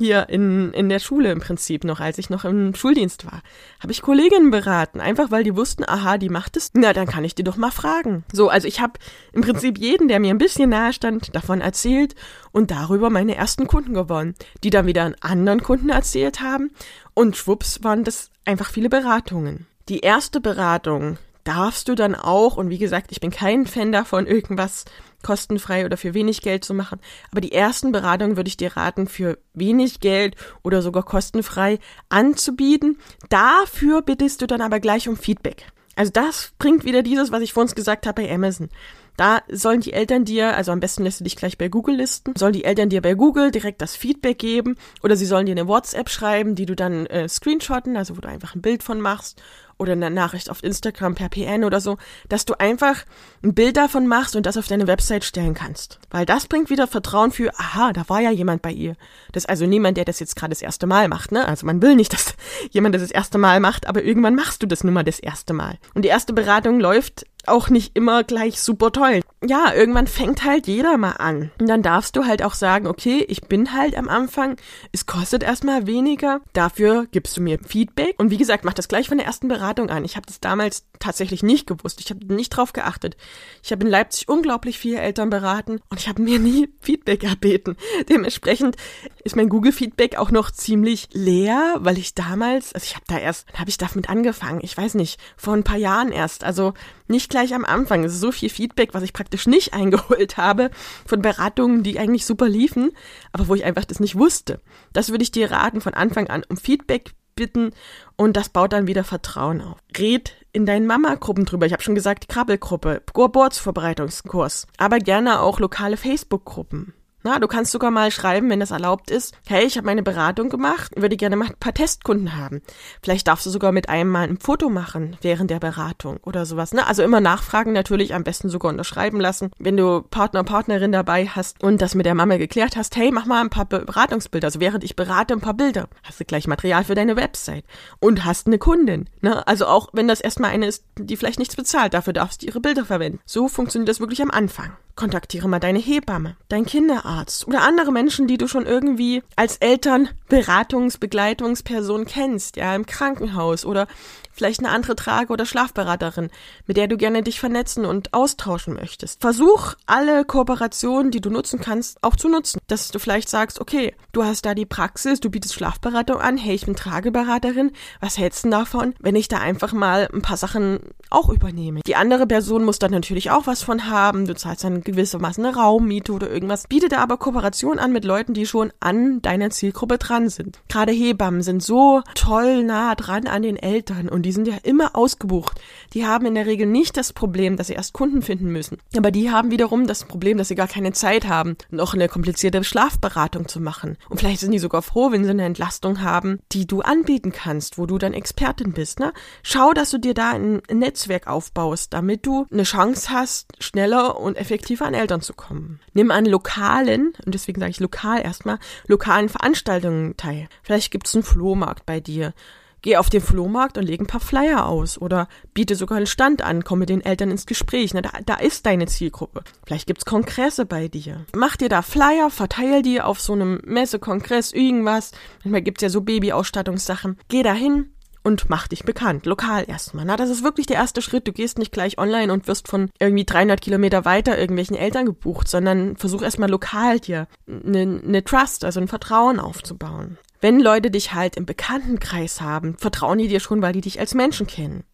hier 0.00 0.28
in, 0.30 0.72
in 0.72 0.88
der 0.88 0.98
Schule 0.98 1.30
im 1.30 1.40
Prinzip 1.40 1.84
noch, 1.84 2.00
als 2.00 2.16
ich 2.18 2.30
noch 2.30 2.44
im 2.44 2.74
Schuldienst 2.74 3.26
war. 3.26 3.42
Habe 3.80 3.92
ich 3.92 4.00
Kolleginnen 4.00 4.50
beraten, 4.50 5.00
einfach 5.00 5.30
weil 5.30 5.44
die 5.44 5.56
wussten, 5.56 5.84
aha, 5.86 6.16
die 6.16 6.30
macht 6.30 6.56
es. 6.56 6.70
Na, 6.72 6.92
dann 6.92 7.06
kann 7.06 7.22
ich 7.24 7.34
die 7.34 7.44
doch 7.44 7.56
mal 7.56 7.70
fragen. 7.70 8.24
So, 8.32 8.48
also 8.48 8.66
ich 8.66 8.80
habe 8.80 8.94
im 9.32 9.42
Prinzip 9.42 9.78
jeden, 9.78 10.08
der 10.08 10.18
mir 10.18 10.30
ein 10.30 10.38
bisschen 10.38 10.70
nahe 10.70 10.92
stand, 10.92 11.34
davon 11.36 11.60
erzählt 11.60 12.14
und 12.50 12.70
darüber 12.70 13.10
meine 13.10 13.34
ersten 13.34 13.66
Kunden 13.66 13.92
gewonnen, 13.92 14.34
die 14.64 14.70
dann 14.70 14.86
wieder 14.86 15.04
an 15.04 15.16
anderen 15.20 15.62
Kunden 15.62 15.90
erzählt 15.90 16.40
haben 16.40 16.70
und 17.12 17.36
schwupps 17.36 17.84
waren 17.84 18.04
das 18.04 18.30
einfach 18.44 18.70
viele 18.70 18.88
Beratungen. 18.88 19.66
Die 19.90 20.00
erste 20.00 20.40
Beratung 20.40 21.18
darfst 21.44 21.88
du 21.88 21.94
dann 21.94 22.14
auch, 22.14 22.56
und 22.56 22.70
wie 22.70 22.78
gesagt, 22.78 23.12
ich 23.12 23.20
bin 23.20 23.30
kein 23.30 23.66
Fan 23.66 23.92
davon, 23.92 24.26
irgendwas 24.26 24.84
kostenfrei 25.22 25.84
oder 25.84 25.96
für 25.96 26.14
wenig 26.14 26.42
Geld 26.42 26.64
zu 26.64 26.74
machen. 26.74 27.00
Aber 27.30 27.40
die 27.40 27.52
ersten 27.52 27.92
Beratungen 27.92 28.36
würde 28.36 28.48
ich 28.48 28.56
dir 28.56 28.76
raten, 28.76 29.06
für 29.06 29.38
wenig 29.52 30.00
Geld 30.00 30.36
oder 30.62 30.82
sogar 30.82 31.02
kostenfrei 31.02 31.78
anzubieten. 32.08 32.98
Dafür 33.28 34.02
bittest 34.02 34.42
du 34.42 34.46
dann 34.46 34.62
aber 34.62 34.80
gleich 34.80 35.08
um 35.08 35.16
Feedback. 35.16 35.66
Also 35.96 36.12
das 36.12 36.52
bringt 36.58 36.84
wieder 36.84 37.02
dieses, 37.02 37.30
was 37.32 37.42
ich 37.42 37.52
vor 37.52 37.62
uns 37.62 37.74
gesagt 37.74 38.06
habe 38.06 38.22
bei 38.22 38.32
Amazon. 38.32 38.70
Da 39.16 39.42
sollen 39.50 39.82
die 39.82 39.92
Eltern 39.92 40.24
dir, 40.24 40.56
also 40.56 40.72
am 40.72 40.80
besten 40.80 41.02
lässt 41.02 41.20
du 41.20 41.24
dich 41.24 41.36
gleich 41.36 41.58
bei 41.58 41.68
Google 41.68 41.96
listen, 41.96 42.32
sollen 42.38 42.54
die 42.54 42.64
Eltern 42.64 42.88
dir 42.88 43.02
bei 43.02 43.12
Google 43.12 43.50
direkt 43.50 43.82
das 43.82 43.96
Feedback 43.96 44.38
geben 44.38 44.76
oder 45.02 45.14
sie 45.14 45.26
sollen 45.26 45.44
dir 45.44 45.52
eine 45.52 45.68
WhatsApp 45.68 46.08
schreiben, 46.08 46.54
die 46.54 46.64
du 46.64 46.74
dann 46.74 47.04
äh, 47.06 47.28
screenshotten, 47.28 47.98
also 47.98 48.16
wo 48.16 48.22
du 48.22 48.28
einfach 48.28 48.54
ein 48.54 48.62
Bild 48.62 48.82
von 48.82 48.98
machst 48.98 49.42
oder 49.80 49.92
eine 49.92 50.10
Nachricht 50.10 50.50
auf 50.50 50.62
Instagram 50.62 51.14
per 51.14 51.28
PN 51.28 51.64
oder 51.64 51.80
so, 51.80 51.98
dass 52.28 52.44
du 52.44 52.54
einfach 52.58 53.04
ein 53.42 53.54
Bild 53.54 53.76
davon 53.76 54.06
machst 54.06 54.36
und 54.36 54.46
das 54.46 54.56
auf 54.56 54.68
deine 54.68 54.86
Website 54.86 55.24
stellen 55.24 55.54
kannst. 55.54 55.98
Weil 56.10 56.26
das 56.26 56.46
bringt 56.46 56.70
wieder 56.70 56.86
Vertrauen 56.86 57.32
für, 57.32 57.52
aha, 57.58 57.92
da 57.92 58.08
war 58.08 58.20
ja 58.20 58.30
jemand 58.30 58.62
bei 58.62 58.70
ihr. 58.70 58.94
Das 59.32 59.44
ist 59.44 59.50
also 59.50 59.66
niemand, 59.66 59.96
der 59.96 60.04
das 60.04 60.20
jetzt 60.20 60.36
gerade 60.36 60.50
das 60.50 60.62
erste 60.62 60.86
Mal 60.86 61.08
macht, 61.08 61.32
ne? 61.32 61.46
Also 61.46 61.66
man 61.66 61.82
will 61.82 61.96
nicht, 61.96 62.12
dass 62.12 62.34
jemand 62.70 62.94
das 62.94 63.00
das 63.00 63.10
erste 63.10 63.38
Mal 63.38 63.60
macht, 63.60 63.86
aber 63.86 64.02
irgendwann 64.02 64.34
machst 64.34 64.62
du 64.62 64.66
das 64.66 64.84
nun 64.84 64.94
mal 64.94 65.02
das 65.02 65.18
erste 65.18 65.52
Mal. 65.52 65.78
Und 65.94 66.04
die 66.04 66.08
erste 66.08 66.32
Beratung 66.32 66.78
läuft 66.78 67.24
auch 67.46 67.70
nicht 67.70 67.96
immer 67.96 68.24
gleich 68.24 68.60
super 68.60 68.92
toll. 68.92 69.20
Ja, 69.44 69.72
irgendwann 69.72 70.06
fängt 70.06 70.44
halt 70.44 70.66
jeder 70.66 70.98
mal 70.98 71.12
an. 71.12 71.50
Und 71.58 71.68
dann 71.68 71.82
darfst 71.82 72.14
du 72.16 72.26
halt 72.26 72.42
auch 72.42 72.54
sagen, 72.54 72.86
okay, 72.86 73.24
ich 73.28 73.42
bin 73.42 73.72
halt 73.72 73.96
am 73.96 74.08
Anfang, 74.08 74.56
es 74.92 75.06
kostet 75.06 75.42
erstmal 75.42 75.86
weniger, 75.86 76.40
dafür 76.52 77.06
gibst 77.10 77.36
du 77.36 77.40
mir 77.40 77.58
Feedback. 77.58 78.14
Und 78.18 78.30
wie 78.30 78.36
gesagt, 78.36 78.64
mach 78.64 78.74
das 78.74 78.88
gleich 78.88 79.08
von 79.08 79.18
der 79.18 79.26
ersten 79.26 79.48
Beratung 79.48 79.88
an. 79.88 80.04
Ich 80.04 80.16
habe 80.16 80.26
das 80.26 80.40
damals 80.40 80.84
tatsächlich 80.98 81.42
nicht 81.42 81.66
gewusst. 81.66 82.00
Ich 82.00 82.10
habe 82.10 82.32
nicht 82.32 82.50
drauf 82.50 82.72
geachtet. 82.72 83.16
Ich 83.62 83.72
habe 83.72 83.84
in 83.84 83.90
Leipzig 83.90 84.28
unglaublich 84.28 84.78
viele 84.78 84.98
Eltern 84.98 85.30
beraten 85.30 85.80
und 85.88 85.98
ich 85.98 86.08
habe 86.08 86.22
mir 86.22 86.38
nie 86.40 86.68
Feedback 86.80 87.24
erbeten. 87.24 87.76
Dementsprechend 88.08 88.76
ist 89.24 89.36
mein 89.36 89.48
Google-Feedback 89.48 90.16
auch 90.16 90.30
noch 90.30 90.50
ziemlich 90.50 91.08
leer, 91.12 91.76
weil 91.80 91.98
ich 91.98 92.14
damals, 92.14 92.72
also 92.74 92.84
ich 92.84 92.94
habe 92.94 93.04
da 93.08 93.18
erst, 93.18 93.48
dann 93.50 93.60
habe 93.60 93.70
ich 93.70 93.78
damit 93.78 94.08
angefangen, 94.08 94.60
ich 94.62 94.76
weiß 94.76 94.94
nicht, 94.94 95.20
vor 95.36 95.54
ein 95.54 95.64
paar 95.64 95.76
Jahren 95.76 96.12
erst. 96.12 96.44
Also 96.44 96.74
nicht 97.08 97.30
gleich 97.30 97.54
am 97.54 97.64
Anfang. 97.64 98.04
Es 98.04 98.14
ist 98.14 98.20
so 98.20 98.32
viel 98.32 98.48
Feedback, 98.48 98.94
was 98.94 99.02
ich 99.02 99.12
praktisch 99.12 99.46
nicht 99.46 99.74
eingeholt 99.74 100.36
habe 100.36 100.70
von 101.06 101.22
Beratungen, 101.22 101.82
die 101.82 101.98
eigentlich 101.98 102.26
super 102.26 102.48
liefen, 102.48 102.92
aber 103.32 103.48
wo 103.48 103.54
ich 103.54 103.64
einfach 103.64 103.84
das 103.84 104.00
nicht 104.00 104.16
wusste. 104.16 104.60
Das 104.92 105.10
würde 105.10 105.22
ich 105.22 105.32
dir 105.32 105.50
raten, 105.50 105.80
von 105.80 105.94
Anfang 105.94 106.28
an 106.28 106.44
um 106.48 106.56
Feedback 106.56 107.12
bitten 107.36 107.70
und 108.16 108.36
das 108.36 108.50
baut 108.50 108.72
dann 108.72 108.86
wieder 108.86 109.04
Vertrauen 109.04 109.62
auf. 109.62 109.78
Red 109.96 110.36
in 110.52 110.66
deinen 110.66 110.86
Mama-Gruppen 110.86 111.44
drüber. 111.44 111.66
Ich 111.66 111.72
habe 111.72 111.82
schon 111.82 111.94
gesagt, 111.94 112.24
die 112.24 112.28
Krabbelgruppe, 112.28 113.02
Geburtsvorbereitungskurs, 113.14 114.66
aber 114.76 114.98
gerne 114.98 115.40
auch 115.40 115.60
lokale 115.60 115.96
Facebook-Gruppen. 115.96 116.92
Na, 117.22 117.38
du 117.38 117.48
kannst 117.48 117.72
sogar 117.72 117.90
mal 117.90 118.10
schreiben, 118.10 118.48
wenn 118.48 118.60
das 118.60 118.70
erlaubt 118.70 119.10
ist. 119.10 119.34
Hey, 119.46 119.66
ich 119.66 119.76
habe 119.76 119.86
meine 119.86 120.02
Beratung 120.02 120.48
gemacht, 120.48 120.92
würde 120.96 121.18
gerne 121.18 121.36
mal 121.36 121.48
ein 121.48 121.56
paar 121.60 121.74
Testkunden 121.74 122.36
haben. 122.36 122.62
Vielleicht 123.02 123.28
darfst 123.28 123.44
du 123.44 123.50
sogar 123.50 123.72
mit 123.72 123.90
einem 123.90 124.10
mal 124.10 124.26
ein 124.26 124.38
Foto 124.38 124.70
machen 124.70 125.18
während 125.20 125.50
der 125.50 125.60
Beratung 125.60 126.18
oder 126.24 126.46
sowas. 126.46 126.72
Ne? 126.72 126.86
Also 126.86 127.02
immer 127.02 127.20
nachfragen 127.20 127.72
natürlich, 127.72 128.14
am 128.14 128.24
besten 128.24 128.48
sogar 128.48 128.70
unterschreiben 128.70 129.20
lassen. 129.20 129.50
Wenn 129.58 129.76
du 129.76 130.00
Partner, 130.00 130.44
Partnerin 130.44 130.92
dabei 130.92 131.26
hast 131.26 131.62
und 131.62 131.82
das 131.82 131.94
mit 131.94 132.06
der 132.06 132.14
Mama 132.14 132.38
geklärt 132.38 132.76
hast, 132.76 132.96
hey, 132.96 133.10
mach 133.12 133.26
mal 133.26 133.42
ein 133.42 133.50
paar 133.50 133.66
Beratungsbilder. 133.66 134.46
Also 134.46 134.60
während 134.60 134.82
ich 134.82 134.96
berate, 134.96 135.34
ein 135.34 135.40
paar 135.40 135.54
Bilder. 135.54 135.88
Hast 136.02 136.20
du 136.20 136.24
gleich 136.24 136.46
Material 136.46 136.84
für 136.84 136.94
deine 136.94 137.16
Website. 137.16 137.64
Und 137.98 138.24
hast 138.24 138.46
eine 138.46 138.58
Kundin. 138.58 139.10
Ne? 139.20 139.46
Also 139.46 139.66
auch 139.66 139.90
wenn 139.92 140.08
das 140.08 140.20
erstmal 140.20 140.50
eine 140.50 140.66
ist, 140.66 140.84
die 140.98 141.16
vielleicht 141.18 141.38
nichts 141.38 141.56
bezahlt, 141.56 141.92
dafür 141.92 142.14
darfst 142.14 142.42
du 142.42 142.46
ihre 142.46 142.60
Bilder 142.60 142.86
verwenden. 142.86 143.20
So 143.26 143.48
funktioniert 143.48 143.90
das 143.90 144.00
wirklich 144.00 144.22
am 144.22 144.30
Anfang. 144.30 144.72
Kontaktiere 144.96 145.48
mal 145.48 145.60
deine 145.60 145.78
Hebamme, 145.78 146.36
dein 146.48 146.66
Kinderarzt 146.66 147.46
oder 147.46 147.62
andere 147.62 147.92
Menschen, 147.92 148.26
die 148.26 148.38
du 148.38 148.48
schon 148.48 148.66
irgendwie 148.66 149.22
als 149.36 149.56
Eltern 149.56 150.08
Beratungs-, 150.30 150.98
Begleitungsperson 150.98 152.06
kennst, 152.06 152.56
ja, 152.56 152.74
im 152.74 152.86
Krankenhaus 152.86 153.64
oder 153.64 153.86
vielleicht 154.32 154.60
eine 154.60 154.70
andere 154.70 154.96
Trage- 154.96 155.32
oder 155.32 155.44
Schlafberaterin, 155.44 156.30
mit 156.66 156.76
der 156.76 156.88
du 156.88 156.96
gerne 156.96 157.22
dich 157.22 157.40
vernetzen 157.40 157.84
und 157.84 158.14
austauschen 158.14 158.74
möchtest. 158.74 159.20
Versuch 159.20 159.74
alle 159.86 160.24
Kooperationen, 160.24 161.10
die 161.10 161.20
du 161.20 161.28
nutzen 161.28 161.60
kannst, 161.60 162.02
auch 162.02 162.16
zu 162.16 162.28
nutzen. 162.28 162.58
Dass 162.66 162.88
du 162.88 162.98
vielleicht 162.98 163.28
sagst, 163.28 163.60
okay, 163.60 163.94
du 164.12 164.24
hast 164.24 164.46
da 164.46 164.54
die 164.54 164.66
Praxis, 164.66 165.20
du 165.20 165.30
bietest 165.30 165.54
Schlafberatung 165.54 166.20
an, 166.20 166.38
hey, 166.38 166.54
ich 166.54 166.64
bin 166.64 166.76
Trageberaterin, 166.76 167.72
was 168.00 168.16
hältst 168.16 168.44
du 168.44 168.50
davon, 168.50 168.94
wenn 168.98 169.16
ich 169.16 169.28
da 169.28 169.38
einfach 169.38 169.72
mal 169.72 170.08
ein 170.12 170.22
paar 170.22 170.36
Sachen 170.36 170.80
auch 171.10 171.28
übernehme? 171.28 171.80
Die 171.86 171.96
andere 171.96 172.26
Person 172.26 172.64
muss 172.64 172.78
dann 172.78 172.92
natürlich 172.92 173.30
auch 173.30 173.46
was 173.46 173.62
von 173.62 173.90
haben, 173.90 174.26
du 174.26 174.34
zahlst 174.34 174.64
dann 174.64 174.82
gewissermaßen 174.82 175.44
eine 175.44 175.56
Raummiete 175.56 176.12
oder 176.12 176.30
irgendwas. 176.30 176.66
Biete 176.68 176.88
da 176.88 176.98
aber 176.98 177.18
Kooperation 177.18 177.78
an 177.78 177.92
mit 177.92 178.04
Leuten, 178.04 178.32
die 178.32 178.46
schon 178.46 178.72
an 178.80 179.20
deiner 179.22 179.50
Zielgruppe 179.50 179.98
dran 179.98 180.19
sind. 180.28 180.60
Gerade 180.68 180.92
Hebammen 180.92 181.42
sind 181.42 181.62
so 181.62 182.02
toll 182.14 182.62
nah 182.62 182.94
dran 182.94 183.26
an 183.26 183.42
den 183.42 183.56
Eltern 183.56 184.08
und 184.08 184.22
die 184.22 184.30
die 184.30 184.34
sind 184.34 184.46
ja 184.46 184.58
immer 184.62 184.94
ausgebucht. 184.94 185.60
Die 185.92 186.06
haben 186.06 186.24
in 186.24 186.36
der 186.36 186.46
Regel 186.46 186.64
nicht 186.64 186.96
das 186.96 187.12
Problem, 187.12 187.56
dass 187.56 187.66
sie 187.66 187.72
erst 187.72 187.94
Kunden 187.94 188.22
finden 188.22 188.52
müssen. 188.52 188.78
Aber 188.96 189.10
die 189.10 189.32
haben 189.32 189.50
wiederum 189.50 189.88
das 189.88 190.04
Problem, 190.04 190.38
dass 190.38 190.46
sie 190.46 190.54
gar 190.54 190.68
keine 190.68 190.92
Zeit 190.92 191.26
haben, 191.26 191.56
noch 191.68 191.94
eine 191.94 192.06
komplizierte 192.06 192.62
Schlafberatung 192.62 193.48
zu 193.48 193.58
machen. 193.58 193.96
Und 194.08 194.20
vielleicht 194.20 194.38
sind 194.38 194.52
die 194.52 194.60
sogar 194.60 194.82
froh, 194.82 195.10
wenn 195.10 195.24
sie 195.24 195.30
eine 195.30 195.44
Entlastung 195.44 196.00
haben, 196.00 196.38
die 196.52 196.64
du 196.64 196.80
anbieten 196.80 197.32
kannst, 197.32 197.76
wo 197.76 197.86
du 197.86 197.98
dann 197.98 198.12
Expertin 198.12 198.72
bist. 198.72 199.00
Ne? 199.00 199.12
Schau, 199.42 199.72
dass 199.72 199.90
du 199.90 199.98
dir 199.98 200.14
da 200.14 200.30
ein 200.30 200.62
Netzwerk 200.72 201.26
aufbaust, 201.26 201.92
damit 201.92 202.24
du 202.24 202.46
eine 202.52 202.62
Chance 202.62 203.10
hast, 203.10 203.48
schneller 203.58 204.20
und 204.20 204.36
effektiver 204.36 204.86
an 204.86 204.94
Eltern 204.94 205.22
zu 205.22 205.34
kommen. 205.34 205.80
Nimm 205.92 206.12
an 206.12 206.24
lokalen, 206.24 207.14
und 207.26 207.34
deswegen 207.34 207.58
sage 207.58 207.72
ich 207.72 207.80
lokal 207.80 208.22
erstmal, 208.22 208.60
lokalen 208.86 209.28
Veranstaltungen 209.28 210.09
teil. 210.16 210.48
Vielleicht 210.62 210.90
gibt's 210.90 211.14
einen 211.14 211.24
Flohmarkt 211.24 211.86
bei 211.86 212.00
dir 212.00 212.34
Geh 212.82 212.96
auf 212.96 213.10
den 213.10 213.20
Flohmarkt 213.20 213.76
und 213.76 213.84
leg 213.84 214.00
ein 214.00 214.06
paar 214.06 214.20
Flyer 214.20 214.66
aus 214.66 215.00
oder 215.00 215.28
biete 215.52 215.74
sogar 215.74 215.98
einen 215.98 216.06
Stand 216.06 216.40
an, 216.40 216.64
komm 216.64 216.78
mit 216.78 216.88
den 216.88 217.04
Eltern 217.04 217.30
ins 217.30 217.44
Gespräch. 217.44 217.92
Na, 217.92 218.00
da, 218.00 218.10
da 218.24 218.36
ist 218.36 218.64
deine 218.64 218.86
Zielgruppe. 218.86 219.44
Vielleicht 219.66 219.86
gibt's 219.86 220.06
Kongresse 220.06 220.64
bei 220.64 220.88
dir. 220.88 221.26
Mach 221.34 221.56
dir 221.56 221.68
da 221.68 221.82
Flyer, 221.82 222.30
verteil 222.30 222.82
die 222.82 223.02
auf 223.02 223.20
so 223.20 223.34
einem 223.34 223.60
Messe, 223.64 223.98
Kongress, 223.98 224.52
irgendwas. 224.52 225.12
Manchmal 225.44 225.62
gibt's 225.62 225.82
ja 225.82 225.90
so 225.90 226.00
Babyausstattungssachen. 226.00 227.18
Geh 227.28 227.42
da 227.42 227.52
hin, 227.52 227.90
und 228.22 228.50
mach 228.50 228.68
dich 228.68 228.84
bekannt, 228.84 229.26
lokal 229.26 229.64
erstmal. 229.66 230.04
Na, 230.04 230.16
das 230.16 230.30
ist 230.30 230.44
wirklich 230.44 230.66
der 230.66 230.76
erste 230.76 231.02
Schritt. 231.02 231.26
Du 231.26 231.32
gehst 231.32 231.58
nicht 231.58 231.72
gleich 231.72 231.98
online 231.98 232.32
und 232.32 232.46
wirst 232.46 232.68
von 232.68 232.90
irgendwie 232.98 233.24
300 233.24 233.60
Kilometer 233.60 234.04
weiter 234.04 234.38
irgendwelchen 234.38 234.76
Eltern 234.76 235.06
gebucht, 235.06 235.48
sondern 235.48 235.96
versuch 235.96 236.22
erstmal 236.22 236.50
lokal 236.50 237.00
dir 237.00 237.28
eine 237.46 237.86
ne 237.86 238.24
Trust, 238.24 238.64
also 238.64 238.80
ein 238.80 238.88
Vertrauen 238.88 239.40
aufzubauen. 239.40 240.18
Wenn 240.40 240.60
Leute 240.60 240.90
dich 240.90 241.12
halt 241.12 241.36
im 241.36 241.44
Bekanntenkreis 241.44 242.40
haben, 242.40 242.76
vertrauen 242.78 243.18
die 243.18 243.28
dir 243.28 243.40
schon, 243.40 243.60
weil 243.62 243.72
die 243.72 243.82
dich 243.82 244.00
als 244.00 244.14
Menschen 244.14 244.46
kennen. 244.46 244.84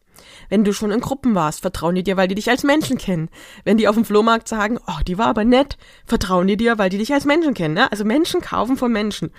Wenn 0.48 0.64
du 0.64 0.72
schon 0.72 0.90
in 0.90 1.00
Gruppen 1.00 1.34
warst, 1.34 1.60
vertrauen 1.60 1.94
die 1.94 2.02
dir, 2.02 2.16
weil 2.16 2.28
die 2.28 2.34
dich 2.34 2.50
als 2.50 2.62
Menschen 2.62 2.98
kennen. 2.98 3.28
Wenn 3.64 3.76
die 3.76 3.88
auf 3.88 3.94
dem 3.94 4.04
Flohmarkt 4.04 4.48
sagen, 4.48 4.78
oh, 4.86 5.02
die 5.06 5.18
war 5.18 5.26
aber 5.26 5.44
nett, 5.44 5.76
vertrauen 6.04 6.46
die 6.46 6.56
dir, 6.56 6.78
weil 6.78 6.90
die 6.90 6.98
dich 6.98 7.12
als 7.12 7.24
Menschen 7.24 7.54
kennen. 7.54 7.74
Ne? 7.74 7.90
Also 7.90 8.04
Menschen 8.04 8.40
kaufen 8.40 8.76
von 8.76 8.92
Menschen. 8.92 9.30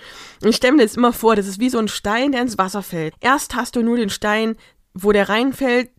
Und 0.42 0.50
ich 0.50 0.56
stelle 0.56 0.74
mir 0.74 0.82
das 0.82 0.96
immer 0.96 1.12
vor, 1.12 1.36
das 1.36 1.46
ist 1.46 1.60
wie 1.60 1.70
so 1.70 1.78
ein 1.78 1.88
Stein, 1.88 2.32
der 2.32 2.42
ins 2.42 2.58
Wasser 2.58 2.82
fällt. 2.82 3.14
Erst 3.20 3.54
hast 3.54 3.76
du 3.76 3.82
nur 3.82 3.96
den 3.96 4.10
Stein, 4.10 4.56
wo 4.94 5.12
der 5.12 5.28
reinfällt, 5.28 5.90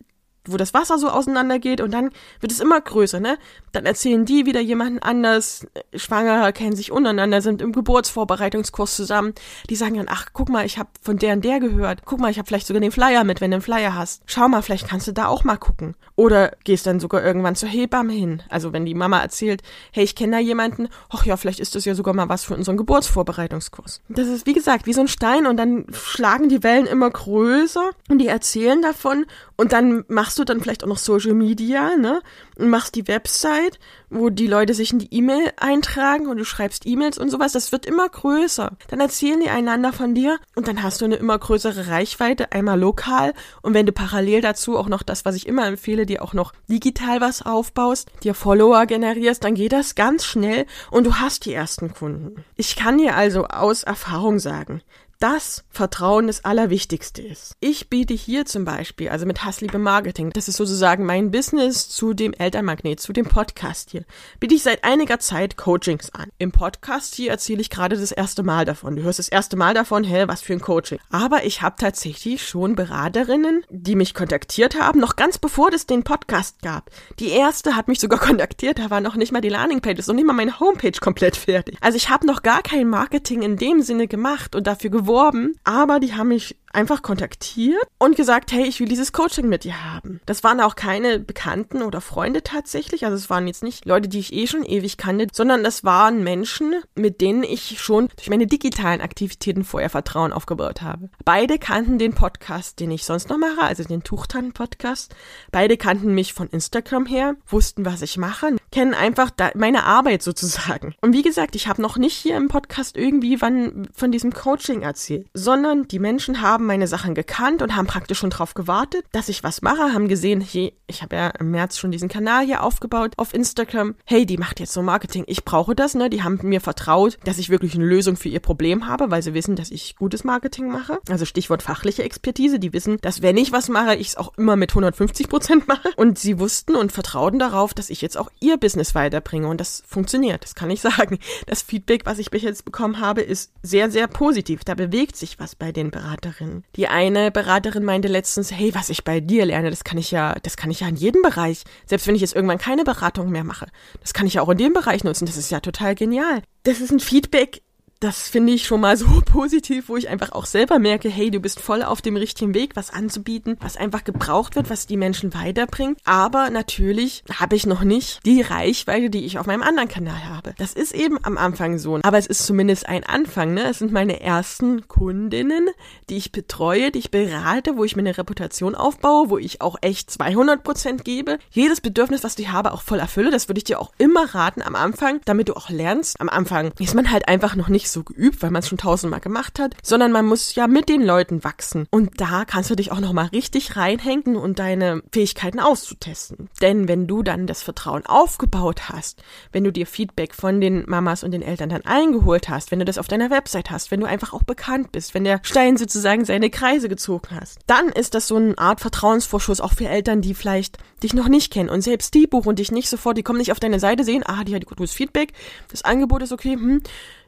wo 0.52 0.56
das 0.56 0.74
Wasser 0.74 0.98
so 0.98 1.08
auseinandergeht 1.08 1.80
und 1.80 1.92
dann 1.92 2.10
wird 2.40 2.52
es 2.52 2.60
immer 2.60 2.80
größer, 2.80 3.20
ne? 3.20 3.38
Dann 3.72 3.86
erzählen 3.86 4.24
die 4.24 4.46
wieder 4.46 4.60
jemanden 4.60 4.98
anders, 4.98 5.66
Schwangere 5.94 6.52
kennen 6.52 6.74
sich 6.76 6.92
untereinander, 6.92 7.40
sind 7.40 7.62
im 7.62 7.72
Geburtsvorbereitungskurs 7.72 8.96
zusammen. 8.96 9.34
Die 9.68 9.76
sagen 9.76 9.96
dann, 9.96 10.06
ach, 10.08 10.28
guck 10.32 10.48
mal, 10.48 10.66
ich 10.66 10.78
habe 10.78 10.88
von 11.00 11.18
der 11.18 11.34
und 11.34 11.44
der 11.44 11.60
gehört. 11.60 12.02
Guck 12.04 12.20
mal, 12.20 12.30
ich 12.30 12.38
habe 12.38 12.46
vielleicht 12.46 12.66
sogar 12.66 12.80
den 12.80 12.90
Flyer 12.90 13.24
mit, 13.24 13.40
wenn 13.40 13.50
du 13.50 13.56
einen 13.56 13.62
Flyer 13.62 13.94
hast. 13.94 14.22
Schau 14.26 14.48
mal, 14.48 14.62
vielleicht 14.62 14.88
kannst 14.88 15.06
du 15.06 15.12
da 15.12 15.26
auch 15.26 15.44
mal 15.44 15.56
gucken. 15.56 15.94
Oder 16.16 16.52
gehst 16.64 16.86
dann 16.86 17.00
sogar 17.00 17.24
irgendwann 17.24 17.54
zur 17.54 17.68
Hebamme 17.68 18.12
hin. 18.12 18.42
Also 18.48 18.72
wenn 18.72 18.84
die 18.84 18.94
Mama 18.94 19.20
erzählt, 19.20 19.62
hey, 19.92 20.04
ich 20.04 20.16
kenne 20.16 20.36
da 20.36 20.38
jemanden, 20.38 20.88
ach 21.08 21.24
ja, 21.24 21.36
vielleicht 21.36 21.60
ist 21.60 21.74
das 21.74 21.84
ja 21.84 21.94
sogar 21.94 22.14
mal 22.14 22.28
was 22.28 22.44
für 22.44 22.54
unseren 22.54 22.76
Geburtsvorbereitungskurs. 22.76 24.02
Das 24.08 24.28
ist, 24.28 24.46
wie 24.46 24.52
gesagt, 24.52 24.86
wie 24.86 24.92
so 24.92 25.00
ein 25.00 25.08
Stein 25.08 25.46
und 25.46 25.56
dann 25.56 25.86
schlagen 25.92 26.48
die 26.48 26.62
Wellen 26.62 26.86
immer 26.86 27.10
größer 27.10 27.90
und 28.08 28.18
die 28.18 28.26
erzählen 28.26 28.82
davon 28.82 29.26
und 29.60 29.74
dann 29.74 30.04
machst 30.08 30.38
du 30.38 30.44
dann 30.44 30.62
vielleicht 30.62 30.84
auch 30.84 30.88
noch 30.88 30.96
Social 30.96 31.34
Media, 31.34 31.94
ne? 31.94 32.22
Und 32.56 32.70
machst 32.70 32.94
die 32.94 33.06
Website, 33.06 33.78
wo 34.08 34.30
die 34.30 34.46
Leute 34.46 34.72
sich 34.72 34.90
in 34.90 35.00
die 35.00 35.14
E-Mail 35.14 35.52
eintragen 35.58 36.28
und 36.28 36.38
du 36.38 36.46
schreibst 36.46 36.86
E-Mails 36.86 37.18
und 37.18 37.28
sowas. 37.28 37.52
Das 37.52 37.70
wird 37.70 37.84
immer 37.84 38.08
größer. 38.08 38.78
Dann 38.88 39.00
erzählen 39.00 39.38
die 39.38 39.50
einander 39.50 39.92
von 39.92 40.14
dir 40.14 40.38
und 40.54 40.66
dann 40.66 40.82
hast 40.82 41.02
du 41.02 41.04
eine 41.04 41.16
immer 41.16 41.38
größere 41.38 41.88
Reichweite, 41.88 42.52
einmal 42.52 42.80
lokal. 42.80 43.34
Und 43.60 43.74
wenn 43.74 43.84
du 43.84 43.92
parallel 43.92 44.40
dazu 44.40 44.78
auch 44.78 44.88
noch 44.88 45.02
das, 45.02 45.26
was 45.26 45.34
ich 45.34 45.46
immer 45.46 45.66
empfehle, 45.66 46.06
dir 46.06 46.22
auch 46.22 46.32
noch 46.32 46.54
digital 46.70 47.20
was 47.20 47.42
aufbaust, 47.44 48.10
dir 48.24 48.32
Follower 48.32 48.86
generierst, 48.86 49.44
dann 49.44 49.54
geht 49.54 49.72
das 49.72 49.94
ganz 49.94 50.24
schnell 50.24 50.64
und 50.90 51.06
du 51.06 51.16
hast 51.16 51.44
die 51.44 51.52
ersten 51.52 51.92
Kunden. 51.92 52.46
Ich 52.56 52.76
kann 52.76 52.96
dir 52.96 53.14
also 53.14 53.44
aus 53.44 53.82
Erfahrung 53.82 54.38
sagen, 54.38 54.80
das 55.20 55.64
Vertrauen 55.68 56.28
das 56.28 56.46
Allerwichtigste 56.46 57.20
ist. 57.20 57.54
Ich 57.60 57.90
biete 57.90 58.14
hier 58.14 58.46
zum 58.46 58.64
Beispiel, 58.64 59.10
also 59.10 59.26
mit 59.26 59.44
Hassliebe 59.44 59.78
Marketing, 59.78 60.30
das 60.30 60.48
ist 60.48 60.56
sozusagen 60.56 61.04
mein 61.04 61.30
Business 61.30 61.90
zu 61.90 62.14
dem 62.14 62.32
Elternmagnet, 62.32 63.00
zu 63.00 63.12
dem 63.12 63.26
Podcast 63.26 63.90
hier, 63.90 64.04
biete 64.40 64.54
ich 64.54 64.62
seit 64.62 64.82
einiger 64.82 65.18
Zeit 65.18 65.58
Coachings 65.58 66.08
an. 66.14 66.30
Im 66.38 66.52
Podcast 66.52 67.14
hier 67.14 67.32
erzähle 67.32 67.60
ich 67.60 67.68
gerade 67.68 67.98
das 67.98 68.12
erste 68.12 68.42
Mal 68.42 68.64
davon. 68.64 68.96
Du 68.96 69.02
hörst 69.02 69.18
das 69.18 69.28
erste 69.28 69.58
Mal 69.58 69.74
davon, 69.74 70.04
hä, 70.04 70.24
was 70.26 70.40
für 70.40 70.54
ein 70.54 70.60
Coaching. 70.60 70.98
Aber 71.10 71.44
ich 71.44 71.60
habe 71.60 71.76
tatsächlich 71.78 72.46
schon 72.46 72.74
Beraterinnen, 72.74 73.62
die 73.68 73.96
mich 73.96 74.14
kontaktiert 74.14 74.80
haben, 74.80 75.00
noch 75.00 75.16
ganz 75.16 75.36
bevor 75.36 75.70
es 75.74 75.84
den 75.84 76.02
Podcast 76.02 76.62
gab. 76.62 76.90
Die 77.18 77.28
erste 77.28 77.76
hat 77.76 77.88
mich 77.88 78.00
sogar 78.00 78.18
kontaktiert, 78.26 78.78
da 78.78 78.88
war 78.88 79.02
noch 79.02 79.16
nicht 79.16 79.32
mal 79.32 79.42
die 79.42 79.50
Landingpage, 79.50 79.98
ist 79.98 80.08
noch 80.08 80.14
nicht 80.14 80.26
mal 80.26 80.32
meine 80.32 80.60
Homepage 80.60 80.98
komplett 80.98 81.36
fertig. 81.36 81.76
Also 81.82 81.96
ich 81.96 82.08
habe 82.08 82.26
noch 82.26 82.42
gar 82.42 82.62
kein 82.62 82.88
Marketing 82.88 83.42
in 83.42 83.58
dem 83.58 83.82
Sinne 83.82 84.08
gemacht 84.08 84.56
und 84.56 84.66
dafür 84.66 84.88
gewonnen 84.88 85.09
beworben, 85.10 85.56
aber 85.64 85.98
die 85.98 86.14
haben 86.14 86.28
mich 86.28 86.56
einfach 86.72 87.02
kontaktiert 87.02 87.82
und 87.98 88.16
gesagt, 88.16 88.52
hey, 88.52 88.64
ich 88.64 88.80
will 88.80 88.88
dieses 88.88 89.12
Coaching 89.12 89.48
mit 89.48 89.64
dir 89.64 89.84
haben. 89.92 90.20
Das 90.26 90.44
waren 90.44 90.60
auch 90.60 90.76
keine 90.76 91.18
Bekannten 91.18 91.82
oder 91.82 92.00
Freunde 92.00 92.42
tatsächlich, 92.42 93.04
also 93.04 93.16
es 93.16 93.30
waren 93.30 93.46
jetzt 93.46 93.62
nicht 93.62 93.84
Leute, 93.84 94.08
die 94.08 94.20
ich 94.20 94.32
eh 94.32 94.46
schon 94.46 94.64
ewig 94.64 94.96
kannte, 94.96 95.26
sondern 95.32 95.64
das 95.64 95.84
waren 95.84 96.22
Menschen, 96.22 96.74
mit 96.94 97.20
denen 97.20 97.42
ich 97.42 97.80
schon 97.80 98.08
durch 98.16 98.30
meine 98.30 98.46
digitalen 98.46 99.00
Aktivitäten 99.00 99.64
vorher 99.64 99.90
Vertrauen 99.90 100.32
aufgebaut 100.32 100.82
habe. 100.82 101.10
Beide 101.24 101.58
kannten 101.58 101.98
den 101.98 102.14
Podcast, 102.14 102.80
den 102.80 102.90
ich 102.90 103.04
sonst 103.04 103.28
noch 103.28 103.38
mache, 103.38 103.62
also 103.62 103.84
den 103.84 104.02
Tuchtan-Podcast. 104.02 105.14
Beide 105.50 105.76
kannten 105.76 106.14
mich 106.14 106.34
von 106.34 106.48
Instagram 106.48 107.06
her, 107.06 107.34
wussten, 107.46 107.84
was 107.84 108.02
ich 108.02 108.16
mache, 108.16 108.56
kennen 108.70 108.94
einfach 108.94 109.30
meine 109.54 109.84
Arbeit 109.84 110.22
sozusagen. 110.22 110.94
Und 111.00 111.12
wie 111.12 111.22
gesagt, 111.22 111.56
ich 111.56 111.66
habe 111.66 111.82
noch 111.82 111.96
nicht 111.96 112.14
hier 112.14 112.36
im 112.36 112.48
Podcast 112.48 112.96
irgendwie 112.96 113.36
von 113.38 114.12
diesem 114.12 114.32
Coaching 114.32 114.82
erzählt, 114.82 115.26
sondern 115.34 115.88
die 115.88 115.98
Menschen 115.98 116.40
haben 116.40 116.59
meine 116.66 116.86
Sachen 116.86 117.14
gekannt 117.14 117.62
und 117.62 117.76
haben 117.76 117.86
praktisch 117.86 118.18
schon 118.18 118.30
drauf 118.30 118.54
gewartet, 118.54 119.04
dass 119.12 119.28
ich 119.28 119.42
was 119.42 119.62
mache, 119.62 119.92
haben 119.92 120.08
gesehen, 120.08 120.40
hey, 120.40 120.74
ich 120.86 121.02
habe 121.02 121.16
ja 121.16 121.28
im 121.28 121.50
März 121.50 121.78
schon 121.78 121.90
diesen 121.90 122.08
Kanal 122.08 122.44
hier 122.44 122.62
aufgebaut 122.62 123.12
auf 123.16 123.32
Instagram. 123.32 123.94
Hey, 124.04 124.26
die 124.26 124.36
macht 124.36 124.60
jetzt 124.60 124.72
so 124.72 124.82
Marketing. 124.82 125.24
Ich 125.26 125.44
brauche 125.44 125.74
das, 125.74 125.94
ne? 125.94 126.10
Die 126.10 126.22
haben 126.22 126.38
mir 126.42 126.60
vertraut, 126.60 127.18
dass 127.24 127.38
ich 127.38 127.48
wirklich 127.48 127.74
eine 127.74 127.84
Lösung 127.84 128.16
für 128.16 128.28
ihr 128.28 128.40
Problem 128.40 128.86
habe, 128.86 129.10
weil 129.10 129.22
sie 129.22 129.34
wissen, 129.34 129.56
dass 129.56 129.70
ich 129.70 129.96
gutes 129.96 130.24
Marketing 130.24 130.68
mache. 130.68 130.98
Also 131.08 131.24
Stichwort 131.24 131.62
fachliche 131.62 132.02
Expertise. 132.02 132.58
Die 132.58 132.72
wissen, 132.72 132.98
dass 133.00 133.22
wenn 133.22 133.36
ich 133.36 133.52
was 133.52 133.68
mache, 133.68 133.94
ich 133.94 134.08
es 134.08 134.16
auch 134.16 134.36
immer 134.36 134.56
mit 134.56 134.70
150 134.72 135.28
Prozent 135.28 135.68
mache. 135.68 135.90
Und 135.96 136.18
sie 136.18 136.38
wussten 136.38 136.76
und 136.76 136.92
vertrauten 136.92 137.38
darauf, 137.38 137.74
dass 137.74 137.90
ich 137.90 138.02
jetzt 138.02 138.18
auch 138.18 138.30
ihr 138.40 138.56
Business 138.56 138.94
weiterbringe. 138.94 139.48
Und 139.48 139.60
das 139.60 139.82
funktioniert. 139.86 140.44
Das 140.44 140.54
kann 140.54 140.70
ich 140.70 140.80
sagen. 140.80 141.18
Das 141.46 141.62
Feedback, 141.62 142.04
was 142.04 142.18
ich 142.18 142.30
bis 142.30 142.42
jetzt 142.42 142.64
bekommen 142.64 143.00
habe, 143.00 143.22
ist 143.22 143.52
sehr, 143.62 143.90
sehr 143.90 144.08
positiv. 144.08 144.64
Da 144.64 144.74
bewegt 144.74 145.16
sich 145.16 145.38
was 145.38 145.54
bei 145.54 145.72
den 145.72 145.90
Beraterinnen. 145.90 146.49
Die 146.76 146.88
eine 146.88 147.30
Beraterin 147.30 147.84
meinte 147.84 148.08
letztens, 148.08 148.52
hey, 148.52 148.74
was 148.74 148.90
ich 148.90 149.04
bei 149.04 149.20
dir 149.20 149.44
lerne, 149.46 149.70
das 149.70 149.84
kann 149.84 149.98
ich 149.98 150.10
ja, 150.10 150.34
das 150.42 150.56
kann 150.56 150.70
ich 150.70 150.80
ja 150.80 150.88
in 150.88 150.96
jedem 150.96 151.22
Bereich. 151.22 151.64
Selbst 151.86 152.06
wenn 152.06 152.14
ich 152.14 152.20
jetzt 152.20 152.34
irgendwann 152.34 152.58
keine 152.58 152.84
Beratung 152.84 153.30
mehr 153.30 153.44
mache. 153.44 153.66
Das 154.00 154.12
kann 154.12 154.26
ich 154.26 154.34
ja 154.34 154.42
auch 154.42 154.48
in 154.48 154.58
dem 154.58 154.72
Bereich 154.72 155.04
nutzen. 155.04 155.26
Das 155.26 155.36
ist 155.36 155.50
ja 155.50 155.60
total 155.60 155.94
genial. 155.94 156.42
Das 156.62 156.80
ist 156.80 156.90
ein 156.90 157.00
Feedback, 157.00 157.62
das 158.00 158.28
finde 158.30 158.54
ich 158.54 158.66
schon 158.66 158.80
mal 158.80 158.96
so 158.96 159.06
positiv, 159.24 159.88
wo 159.88 159.96
ich 159.96 160.08
einfach 160.08 160.32
auch 160.32 160.46
selber 160.46 160.78
merke, 160.78 161.08
hey, 161.08 161.30
du 161.30 161.38
bist 161.38 161.60
voll 161.60 161.82
auf 161.82 162.00
dem 162.00 162.16
richtigen 162.16 162.54
Weg, 162.54 162.74
was 162.74 162.90
anzubieten, 162.90 163.56
was 163.60 163.76
einfach 163.76 164.04
gebraucht 164.04 164.56
wird, 164.56 164.70
was 164.70 164.86
die 164.86 164.96
Menschen 164.96 165.34
weiterbringt. 165.34 165.98
Aber 166.04 166.50
natürlich 166.50 167.22
habe 167.38 167.56
ich 167.56 167.66
noch 167.66 167.82
nicht 167.84 168.24
die 168.24 168.40
Reichweite, 168.40 169.10
die 169.10 169.26
ich 169.26 169.38
auf 169.38 169.46
meinem 169.46 169.62
anderen 169.62 169.88
Kanal 169.88 170.24
habe. 170.28 170.54
Das 170.56 170.72
ist 170.72 170.92
eben 170.92 171.22
am 171.22 171.36
Anfang 171.36 171.78
so. 171.78 172.00
Aber 172.02 172.18
es 172.18 172.26
ist 172.26 172.46
zumindest 172.46 172.88
ein 172.88 173.04
Anfang, 173.04 173.52
ne? 173.52 173.68
Es 173.68 173.80
sind 173.80 173.92
meine 173.92 174.20
ersten 174.20 174.88
Kundinnen, 174.88 175.68
die 176.08 176.16
ich 176.16 176.32
betreue, 176.32 176.90
die 176.90 177.00
ich 177.00 177.10
berate, 177.10 177.76
wo 177.76 177.84
ich 177.84 177.96
mir 177.96 178.02
eine 178.02 178.16
Reputation 178.16 178.74
aufbaue, 178.74 179.28
wo 179.28 179.38
ich 179.38 179.60
auch 179.60 179.76
echt 179.82 180.10
200 180.10 180.62
Prozent 180.62 181.04
gebe. 181.04 181.38
Jedes 181.50 181.80
Bedürfnis, 181.80 182.24
was 182.24 182.38
ich 182.38 182.50
habe, 182.50 182.72
auch 182.72 182.82
voll 182.82 182.98
erfülle. 182.98 183.30
Das 183.30 183.48
würde 183.48 183.58
ich 183.58 183.64
dir 183.64 183.78
auch 183.78 183.92
immer 183.98 184.34
raten 184.34 184.62
am 184.62 184.74
Anfang, 184.74 185.20
damit 185.26 185.48
du 185.48 185.54
auch 185.54 185.68
lernst. 185.68 186.18
Am 186.20 186.30
Anfang 186.30 186.72
ist 186.78 186.94
man 186.94 187.10
halt 187.10 187.28
einfach 187.28 187.56
noch 187.56 187.68
nicht 187.68 187.89
so 187.92 188.02
geübt, 188.02 188.42
weil 188.42 188.50
man 188.50 188.60
es 188.60 188.68
schon 188.68 188.78
tausendmal 188.78 189.20
gemacht 189.20 189.58
hat, 189.58 189.74
sondern 189.82 190.12
man 190.12 190.26
muss 190.26 190.54
ja 190.54 190.66
mit 190.66 190.88
den 190.88 191.02
Leuten 191.02 191.44
wachsen. 191.44 191.86
Und 191.90 192.20
da 192.20 192.44
kannst 192.44 192.70
du 192.70 192.74
dich 192.74 192.92
auch 192.92 193.00
nochmal 193.00 193.26
richtig 193.26 193.76
reinhängen 193.76 194.36
und 194.36 194.58
deine 194.58 195.02
Fähigkeiten 195.12 195.60
auszutesten. 195.60 196.48
Denn 196.60 196.88
wenn 196.88 197.06
du 197.06 197.22
dann 197.22 197.46
das 197.46 197.62
Vertrauen 197.62 198.06
aufgebaut 198.06 198.88
hast, 198.88 199.22
wenn 199.52 199.64
du 199.64 199.72
dir 199.72 199.86
Feedback 199.86 200.34
von 200.34 200.60
den 200.60 200.84
Mamas 200.86 201.24
und 201.24 201.32
den 201.32 201.42
Eltern 201.42 201.68
dann 201.68 201.84
eingeholt 201.84 202.48
hast, 202.48 202.70
wenn 202.70 202.78
du 202.78 202.84
das 202.84 202.98
auf 202.98 203.08
deiner 203.08 203.30
Website 203.30 203.70
hast, 203.70 203.90
wenn 203.90 204.00
du 204.00 204.06
einfach 204.06 204.32
auch 204.32 204.42
bekannt 204.42 204.92
bist, 204.92 205.14
wenn 205.14 205.24
der 205.24 205.40
Stein 205.42 205.76
sozusagen 205.76 206.24
seine 206.24 206.50
Kreise 206.50 206.88
gezogen 206.88 207.28
hast, 207.38 207.58
dann 207.66 207.88
ist 207.88 208.14
das 208.14 208.26
so 208.26 208.36
eine 208.36 208.56
Art 208.58 208.80
Vertrauensvorschuss 208.80 209.60
auch 209.60 209.72
für 209.72 209.88
Eltern, 209.88 210.20
die 210.20 210.34
vielleicht 210.34 210.78
dich 211.02 211.14
noch 211.14 211.28
nicht 211.28 211.52
kennen 211.52 211.70
und 211.70 211.82
selbst 211.82 212.14
die 212.14 212.26
buchen 212.26 212.56
dich 212.56 212.72
nicht 212.72 212.88
sofort, 212.88 213.16
die 213.16 213.22
kommen 213.22 213.38
nicht 213.38 213.52
auf 213.52 213.60
deine 213.60 213.80
Seite, 213.80 214.04
sehen, 214.04 214.22
ah, 214.26 214.44
die 214.44 214.54
hat 214.54 214.66
gutes 214.66 214.92
Feedback, 214.92 215.32
das 215.68 215.82
Angebot 215.82 216.22
ist 216.22 216.32
okay, 216.32 216.54
hm, 216.54 216.82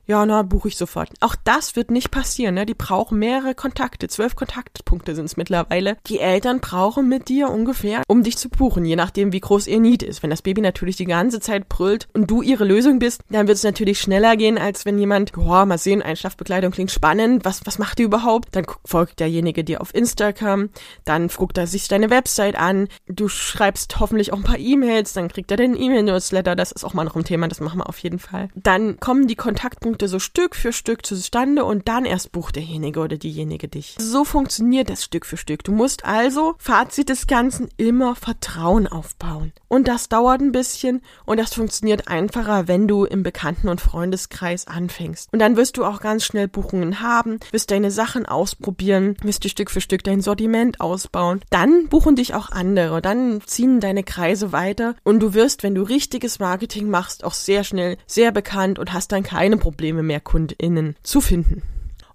ja, 0.07 0.27
na, 0.27 0.43
buche 0.43 0.69
ich 0.69 0.77
sofort. 0.77 1.11
Auch 1.21 1.37
das 1.45 1.77
wird 1.77 1.91
nicht 1.91 2.11
passieren, 2.11 2.57
ne? 2.57 2.67
Die 2.67 2.75
brauchen 2.75 3.19
mehrere 3.19 3.55
Kontakte. 3.55 4.09
Zwölf 4.09 4.35
Kontaktpunkte 4.35 5.15
sind 5.15 5.27
es 5.27 5.37
mittlerweile. 5.37 5.97
Die 6.09 6.19
Eltern 6.19 6.61
brauchen 6.61 7.09
mit 7.09 7.29
dir 7.29 7.51
ungefähr, 7.51 8.03
um 8.09 8.25
dich 8.25 8.37
zu 8.37 8.49
buchen, 8.49 8.85
je 8.85 8.97
nachdem, 8.97 9.33
wie 9.33 9.41
groß 9.41 9.69
ihr 9.69 9.79
Need 9.79 10.03
ist. 10.03 10.23
Wenn 10.23 10.31
das 10.31 10.43
Baby 10.43 10.61
natürlich 10.61 10.97
die 10.97 11.05
ganze 11.05 11.39
Zeit 11.39 11.69
brüllt 11.69 12.09
und 12.15 12.31
du 12.31 12.43
ihre 12.43 12.65
Lösung 12.65 12.99
bist, 12.99 13.23
dann 13.31 13.47
wird 13.47 13.59
es 13.59 13.63
natürlich 13.63 14.01
schneller 14.01 14.37
gehen, 14.37 14.59
als 14.59 14.85
wenn 14.85 14.99
jemand, 14.99 15.33
boah, 15.33 15.67
mal 15.67 15.79
sehen, 15.79 16.03
Einschlafbekleidung 16.03 16.73
klingt 16.73 16.91
spannend, 16.91 17.45
was, 17.45 17.65
was 17.65 17.79
macht 17.79 17.99
die 17.99 18.03
überhaupt? 18.03 18.49
Dann 18.57 18.67
folgt 18.85 19.21
derjenige 19.21 19.63
dir 19.63 19.81
auf 19.81 19.95
Instagram, 19.95 20.71
dann 21.05 21.29
guckt 21.29 21.59
er 21.59 21.69
sich 21.69 21.87
deine 21.87 22.11
Website 22.11 22.57
an, 22.57 22.89
du 23.07 23.29
schreibst 23.29 24.01
hoffentlich 24.01 24.33
auch 24.33 24.39
ein 24.39 24.43
paar 24.43 24.59
E-Mails, 24.59 25.13
dann 25.13 25.29
kriegt 25.29 25.51
er 25.53 25.57
den 25.57 25.81
E-Mail-Newsletter, 25.81 26.57
das 26.57 26.73
ist 26.73 26.85
auch 26.85 26.95
mal 26.95 27.05
noch 27.05 27.17
ein 27.17 27.25
Thema, 27.25 27.47
das 27.47 27.61
machen 27.61 27.79
wir 27.79 27.89
auf 27.89 27.99
jeden 27.99 28.19
Fall. 28.19 28.49
Dann 28.57 28.99
kommen 28.99 29.29
die 29.29 29.37
Kontaktpunkte 29.37 29.92
Punkte 29.93 30.09
so 30.09 30.19
Stück 30.19 30.57
für 30.57 30.73
Stück 30.73 31.05
zustande 31.05 31.67
und 31.67 31.87
dann 31.87 32.07
erst 32.07 32.33
bucht 32.33 32.57
derjenige 32.57 33.01
oder 33.01 33.19
diejenige 33.19 33.69
dich. 33.69 33.95
So 33.99 34.25
funktioniert 34.25 34.89
das 34.89 35.05
Stück 35.05 35.27
für 35.27 35.37
Stück. 35.37 35.65
Du 35.65 35.73
musst 35.73 36.07
also, 36.07 36.55
Fazit 36.57 37.11
des 37.11 37.27
Ganzen, 37.27 37.69
immer 37.77 38.15
Vertrauen 38.15 38.87
aufbauen. 38.87 39.53
Und 39.69 39.89
das 39.89 40.09
dauert 40.09 40.41
ein 40.41 40.51
bisschen 40.51 41.03
und 41.27 41.39
das 41.39 41.53
funktioniert 41.53 42.09
einfacher, 42.09 42.69
wenn 42.69 42.89
du 42.89 43.05
im 43.05 43.23
Bekannten- 43.23 43.69
und 43.69 43.83
Freundeskreis 43.83 44.67
anfängst. 44.67 45.31
Und 45.31 45.41
dann 45.41 45.59
wirst 45.59 45.77
du 45.77 45.85
auch 45.85 46.01
ganz 46.01 46.25
schnell 46.25 46.49
Buchungen 46.49 47.03
haben, 47.03 47.39
wirst 47.51 47.71
deine 47.71 47.91
Sachen 47.91 48.25
ausprobieren, 48.25 49.19
wirst 49.23 49.45
du 49.45 49.51
Stück 49.51 49.71
für 49.71 49.83
Stück 49.83 50.05
dein 50.05 50.23
Sortiment 50.23 50.81
ausbauen. 50.81 51.43
Dann 51.51 51.89
buchen 51.89 52.17
dich 52.17 52.33
auch 52.33 52.51
andere, 52.51 53.03
dann 53.03 53.43
ziehen 53.45 53.81
deine 53.81 54.05
Kreise 54.05 54.53
weiter 54.53 54.95
und 55.05 55.21
du 55.21 55.35
wirst, 55.35 55.63
wenn 55.63 55.75
du 55.75 55.83
richtiges 55.83 56.39
Marketing 56.39 56.89
machst, 56.89 57.25
auch 57.25 57.35
sehr 57.35 57.63
schnell 57.63 57.99
sehr 58.07 58.33
bekannt 58.33 58.79
und 58.79 58.95
hast 58.95 59.13
dann 59.13 59.23
keine 59.23 59.59
Probleme 59.59 59.82
Probleme, 59.83 60.05
mehr 60.05 60.21
KundInnen 60.21 60.95
zu 61.03 61.21
finden. 61.21 61.65